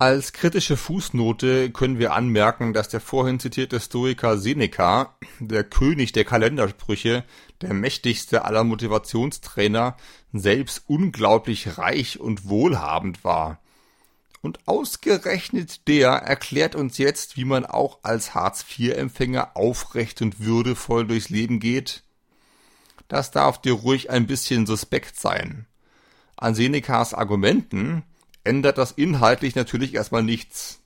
Als 0.00 0.32
kritische 0.32 0.76
Fußnote 0.76 1.72
können 1.72 1.98
wir 1.98 2.12
anmerken, 2.12 2.72
dass 2.72 2.88
der 2.88 3.00
vorhin 3.00 3.40
zitierte 3.40 3.80
Stoiker 3.80 4.38
Seneca, 4.38 5.16
der 5.40 5.64
König 5.64 6.12
der 6.12 6.24
Kalendersprüche, 6.24 7.24
der 7.62 7.74
mächtigste 7.74 8.44
aller 8.44 8.62
Motivationstrainer, 8.62 9.96
selbst 10.32 10.84
unglaublich 10.86 11.78
reich 11.78 12.20
und 12.20 12.48
wohlhabend 12.48 13.24
war. 13.24 13.60
Und 14.40 14.60
ausgerechnet 14.68 15.88
der 15.88 16.10
erklärt 16.10 16.76
uns 16.76 16.96
jetzt, 16.98 17.36
wie 17.36 17.44
man 17.44 17.66
auch 17.66 17.98
als 18.04 18.36
Hartz-IV-Empfänger 18.36 19.56
aufrecht 19.56 20.22
und 20.22 20.38
würdevoll 20.38 21.08
durchs 21.08 21.28
Leben 21.28 21.58
geht 21.58 22.04
das 23.08 23.30
darf 23.30 23.60
dir 23.60 23.72
ruhig 23.72 24.10
ein 24.10 24.26
bisschen 24.26 24.66
suspekt 24.66 25.18
sein. 25.18 25.66
An 26.36 26.54
Senecas 26.54 27.14
Argumenten 27.14 28.04
ändert 28.44 28.78
das 28.78 28.92
inhaltlich 28.92 29.54
natürlich 29.54 29.94
erstmal 29.94 30.22
nichts. 30.22 30.80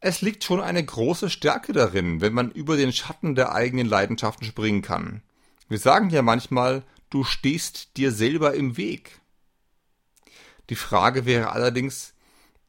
Es 0.00 0.22
liegt 0.22 0.44
schon 0.44 0.60
eine 0.60 0.84
große 0.84 1.30
Stärke 1.30 1.72
darin, 1.72 2.20
wenn 2.20 2.32
man 2.32 2.50
über 2.50 2.76
den 2.76 2.92
Schatten 2.92 3.34
der 3.34 3.54
eigenen 3.54 3.86
Leidenschaften 3.86 4.46
springen 4.46 4.82
kann. 4.82 5.22
Wir 5.68 5.78
sagen 5.78 6.10
ja 6.10 6.22
manchmal, 6.22 6.82
du 7.10 7.22
stehst 7.22 7.96
dir 7.96 8.10
selber 8.10 8.54
im 8.54 8.76
Weg. 8.76 9.20
Die 10.70 10.76
Frage 10.76 11.26
wäre 11.26 11.52
allerdings, 11.52 12.14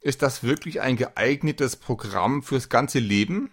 ist 0.00 0.22
das 0.22 0.42
wirklich 0.42 0.80
ein 0.80 0.96
geeignetes 0.96 1.76
Programm 1.76 2.42
fürs 2.42 2.68
ganze 2.68 2.98
Leben? 2.98 3.50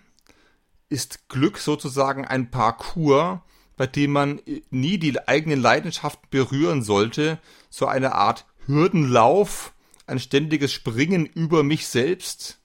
Ist 0.89 1.29
Glück 1.29 1.59
sozusagen 1.59 2.25
ein 2.25 2.49
Parcours, 2.49 3.39
bei 3.79 3.87
dem 3.87 4.11
man 4.11 4.41
nie 4.71 4.97
die 4.97 5.25
eigenen 5.25 5.61
Leidenschaften 5.61 6.27
berühren 6.29 6.83
sollte, 6.83 7.39
so 7.69 7.85
eine 7.85 8.13
Art 8.13 8.45
Hürdenlauf, 8.65 9.73
ein 10.05 10.19
ständiges 10.19 10.73
Springen 10.73 11.25
über 11.25 11.63
mich 11.63 11.87
selbst? 11.87 12.59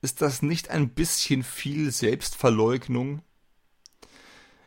Ist 0.00 0.22
das 0.22 0.40
nicht 0.40 0.70
ein 0.70 0.88
bisschen 0.88 1.42
viel 1.42 1.90
Selbstverleugnung? 1.90 3.20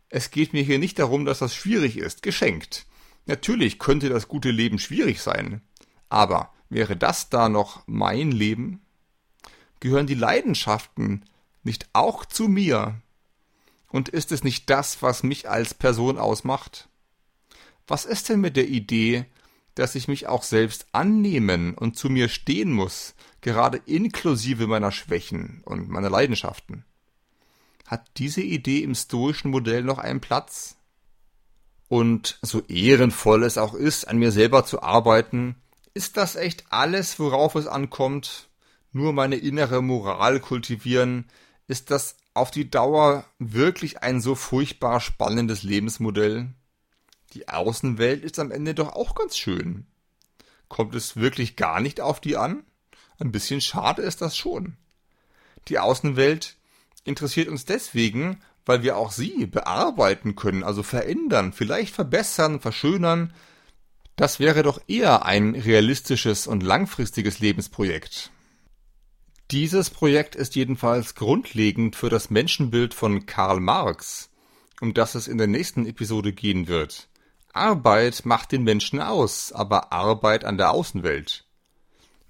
Es 0.07 0.29
geht 0.29 0.53
mir 0.53 0.61
hier 0.61 0.77
nicht 0.77 0.99
darum, 0.99 1.25
dass 1.25 1.39
das 1.39 1.55
schwierig 1.55 1.97
ist, 1.97 2.21
geschenkt. 2.21 2.85
Natürlich 3.25 3.79
könnte 3.79 4.09
das 4.09 4.27
gute 4.27 4.51
Leben 4.51 4.77
schwierig 4.77 5.19
sein, 5.19 5.63
aber 6.09 6.53
wäre 6.69 6.95
das 6.95 7.31
da 7.31 7.49
noch 7.49 7.81
mein 7.87 8.31
Leben? 8.31 8.81
Gehören 9.79 10.05
die 10.05 10.13
Leidenschaften 10.13 11.25
nicht 11.63 11.89
auch 11.91 12.23
zu 12.23 12.47
mir? 12.47 13.01
Und 13.93 14.09
ist 14.09 14.33
es 14.33 14.43
nicht 14.43 14.69
das, 14.69 15.01
was 15.01 15.23
mich 15.23 15.49
als 15.49 15.73
Person 15.73 16.17
ausmacht? 16.17 16.89
Was 17.87 18.03
ist 18.03 18.27
denn 18.27 18.41
mit 18.41 18.57
der 18.57 18.67
Idee, 18.67 19.25
dass 19.75 19.95
ich 19.95 20.09
mich 20.09 20.27
auch 20.27 20.43
selbst 20.43 20.87
annehmen 20.91 21.73
und 21.73 21.97
zu 21.97 22.09
mir 22.09 22.27
stehen 22.27 22.73
muss, 22.73 23.15
gerade 23.39 23.77
inklusive 23.85 24.67
meiner 24.67 24.91
Schwächen 24.91 25.61
und 25.63 25.87
meiner 25.87 26.09
Leidenschaften? 26.09 26.83
Hat 27.87 28.05
diese 28.17 28.41
Idee 28.41 28.83
im 28.83 28.95
stoischen 28.95 29.51
Modell 29.51 29.83
noch 29.83 29.99
einen 29.99 30.19
Platz? 30.19 30.75
Und 31.87 32.39
so 32.41 32.61
ehrenvoll 32.67 33.43
es 33.43 33.57
auch 33.57 33.73
ist, 33.73 34.09
an 34.09 34.17
mir 34.17 34.33
selber 34.33 34.65
zu 34.65 34.81
arbeiten, 34.81 35.55
ist 35.93 36.17
das 36.17 36.35
echt 36.35 36.65
alles, 36.71 37.17
worauf 37.19 37.55
es 37.55 37.67
ankommt? 37.67 38.49
nur 38.93 39.11
meine 39.11 39.35
innere 39.35 39.81
Moral 39.81 40.39
kultivieren, 40.39 41.25
ist 41.67 41.91
das 41.91 42.15
auf 42.33 42.51
die 42.51 42.69
Dauer 42.69 43.25
wirklich 43.39 44.01
ein 44.01 44.21
so 44.21 44.35
furchtbar 44.35 44.99
spannendes 44.99 45.63
Lebensmodell? 45.63 46.49
Die 47.33 47.47
Außenwelt 47.47 48.23
ist 48.23 48.39
am 48.39 48.51
Ende 48.51 48.73
doch 48.73 48.93
auch 48.93 49.15
ganz 49.15 49.37
schön. 49.37 49.87
Kommt 50.69 50.95
es 50.95 51.15
wirklich 51.15 51.55
gar 51.55 51.79
nicht 51.79 52.01
auf 52.01 52.19
die 52.19 52.37
an? 52.37 52.63
Ein 53.19 53.31
bisschen 53.31 53.61
schade 53.61 54.01
ist 54.01 54.21
das 54.21 54.35
schon. 54.35 54.77
Die 55.67 55.79
Außenwelt 55.79 56.57
interessiert 57.03 57.47
uns 57.47 57.65
deswegen, 57.65 58.41
weil 58.65 58.83
wir 58.83 58.97
auch 58.97 59.11
sie 59.11 59.45
bearbeiten 59.45 60.35
können, 60.35 60.63
also 60.63 60.83
verändern, 60.83 61.53
vielleicht 61.53 61.93
verbessern, 61.93 62.59
verschönern. 62.59 63.33
Das 64.15 64.39
wäre 64.39 64.63
doch 64.63 64.81
eher 64.87 65.25
ein 65.25 65.55
realistisches 65.55 66.47
und 66.47 66.63
langfristiges 66.63 67.39
Lebensprojekt. 67.39 68.31
Dieses 69.53 69.91
Projekt 69.91 70.33
ist 70.33 70.55
jedenfalls 70.55 71.13
grundlegend 71.13 71.95
für 71.95 72.09
das 72.09 72.31
Menschenbild 72.31 72.95
von 72.95 73.27
Karl 73.27 73.59
Marx, 73.59 74.31
um 74.81 74.95
das 74.95 75.13
es 75.13 75.27
in 75.27 75.37
der 75.37 75.45
nächsten 75.45 75.85
Episode 75.85 76.33
gehen 76.33 76.67
wird. 76.67 77.07
Arbeit 77.53 78.25
macht 78.25 78.51
den 78.51 78.63
Menschen 78.63 78.99
aus, 78.99 79.51
aber 79.51 79.93
Arbeit 79.93 80.43
an 80.43 80.57
der 80.57 80.71
Außenwelt. 80.71 81.45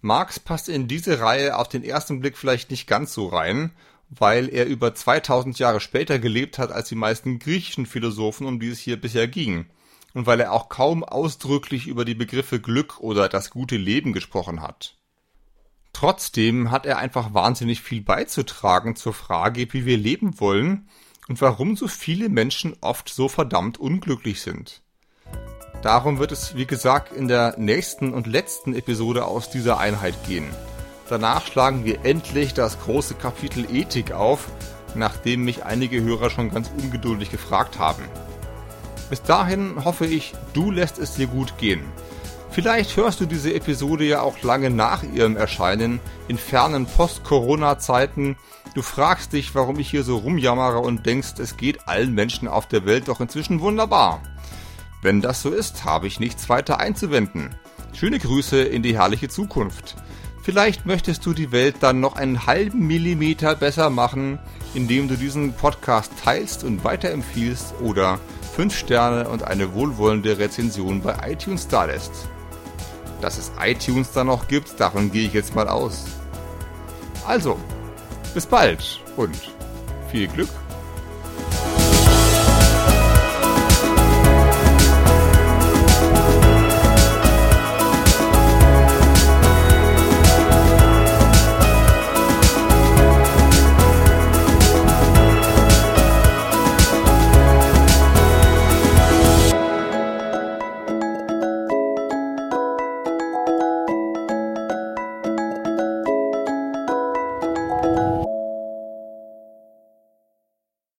Marx 0.01 0.37
passt 0.37 0.67
in 0.67 0.89
diese 0.89 1.21
Reihe 1.21 1.55
auf 1.55 1.69
den 1.69 1.85
ersten 1.85 2.19
Blick 2.19 2.37
vielleicht 2.37 2.71
nicht 2.71 2.87
ganz 2.87 3.13
so 3.13 3.27
rein, 3.27 3.71
weil 4.09 4.49
er 4.49 4.65
über 4.65 4.93
2000 4.93 5.57
Jahre 5.59 5.79
später 5.79 6.19
gelebt 6.19 6.57
hat 6.57 6.73
als 6.73 6.89
die 6.89 6.95
meisten 6.95 7.39
griechischen 7.39 7.85
Philosophen, 7.85 8.45
um 8.47 8.59
die 8.59 8.67
es 8.67 8.79
hier 8.79 8.99
bisher 8.99 9.29
ging, 9.29 9.67
und 10.13 10.25
weil 10.25 10.41
er 10.41 10.51
auch 10.51 10.67
kaum 10.67 11.05
ausdrücklich 11.05 11.87
über 11.87 12.03
die 12.03 12.15
Begriffe 12.15 12.59
Glück 12.59 12.99
oder 12.99 13.29
das 13.29 13.49
gute 13.49 13.77
Leben 13.77 14.11
gesprochen 14.11 14.61
hat. 14.61 14.97
Trotzdem 16.03 16.69
hat 16.69 16.85
er 16.85 16.97
einfach 16.97 17.33
wahnsinnig 17.33 17.81
viel 17.81 18.01
beizutragen 18.01 18.97
zur 18.97 19.13
Frage, 19.13 19.71
wie 19.71 19.85
wir 19.85 19.97
leben 19.97 20.37
wollen 20.41 20.89
und 21.29 21.39
warum 21.39 21.77
so 21.77 21.87
viele 21.87 22.27
Menschen 22.27 22.75
oft 22.81 23.07
so 23.07 23.29
verdammt 23.29 23.77
unglücklich 23.77 24.41
sind. 24.41 24.81
Darum 25.81 26.19
wird 26.19 26.33
es, 26.33 26.57
wie 26.57 26.65
gesagt, 26.65 27.13
in 27.13 27.29
der 27.29 27.57
nächsten 27.57 28.13
und 28.13 28.27
letzten 28.27 28.75
Episode 28.75 29.23
aus 29.23 29.49
dieser 29.49 29.77
Einheit 29.77 30.15
gehen. 30.27 30.49
Danach 31.07 31.47
schlagen 31.47 31.85
wir 31.85 32.03
endlich 32.03 32.53
das 32.53 32.81
große 32.81 33.15
Kapitel 33.15 33.73
Ethik 33.73 34.11
auf, 34.11 34.49
nachdem 34.95 35.45
mich 35.45 35.63
einige 35.63 36.01
Hörer 36.01 36.29
schon 36.29 36.49
ganz 36.49 36.69
ungeduldig 36.77 37.31
gefragt 37.31 37.79
haben. 37.79 38.03
Bis 39.09 39.21
dahin 39.21 39.85
hoffe 39.85 40.05
ich, 40.05 40.33
du 40.51 40.69
lässt 40.69 40.99
es 40.99 41.13
dir 41.13 41.27
gut 41.27 41.57
gehen. 41.57 41.85
Vielleicht 42.53 42.97
hörst 42.97 43.19
du 43.19 43.25
diese 43.25 43.51
Episode 43.51 44.03
ja 44.03 44.21
auch 44.21 44.43
lange 44.43 44.69
nach 44.69 45.01
ihrem 45.01 45.37
Erscheinen, 45.37 45.99
in 46.27 46.37
fernen 46.37 46.85
Post-Corona-Zeiten. 46.85 48.35
Du 48.75 48.83
fragst 48.83 49.33
dich, 49.33 49.55
warum 49.55 49.79
ich 49.79 49.89
hier 49.89 50.03
so 50.03 50.17
rumjammere 50.17 50.77
und 50.77 51.07
denkst, 51.07 51.39
es 51.39 51.57
geht 51.57 51.87
allen 51.87 52.13
Menschen 52.13 52.47
auf 52.47 52.67
der 52.67 52.85
Welt 52.85 53.07
doch 53.07 53.21
inzwischen 53.21 53.59
wunderbar. 53.59 54.21
Wenn 55.01 55.19
das 55.19 55.41
so 55.41 55.49
ist, 55.49 55.83
habe 55.83 56.05
ich 56.05 56.19
nichts 56.19 56.47
weiter 56.47 56.79
einzuwenden. 56.79 57.55
Schöne 57.91 58.19
Grüße 58.19 58.61
in 58.61 58.83
die 58.83 58.95
herrliche 58.99 59.29
Zukunft. 59.29 59.95
Vielleicht 60.43 60.85
möchtest 60.85 61.25
du 61.25 61.33
die 61.33 61.51
Welt 61.51 61.77
dann 61.79 62.01
noch 62.01 62.15
einen 62.15 62.45
halben 62.45 62.85
Millimeter 62.85 63.55
besser 63.55 63.89
machen, 63.89 64.37
indem 64.75 65.07
du 65.07 65.15
diesen 65.15 65.53
Podcast 65.53 66.11
teilst 66.23 66.63
und 66.63 66.83
weiterempfiehlst 66.83 67.73
oder 67.81 68.19
5 68.55 68.77
Sterne 68.77 69.27
und 69.27 69.41
eine 69.43 69.73
wohlwollende 69.73 70.37
Rezension 70.37 71.01
bei 71.01 71.15
iTunes 71.31 71.67
dalässt. 71.67 72.27
Dass 73.23 73.37
es 73.37 73.53
iTunes 73.57 74.11
da 74.11 74.25
noch 74.25 74.49
gibt, 74.49 74.77
davon 74.81 75.09
gehe 75.09 75.27
ich 75.27 75.33
jetzt 75.33 75.55
mal 75.55 75.69
aus. 75.69 76.03
Also, 77.25 77.57
bis 78.33 78.45
bald 78.45 78.99
und 79.15 79.37
viel 80.11 80.27
Glück 80.27 80.49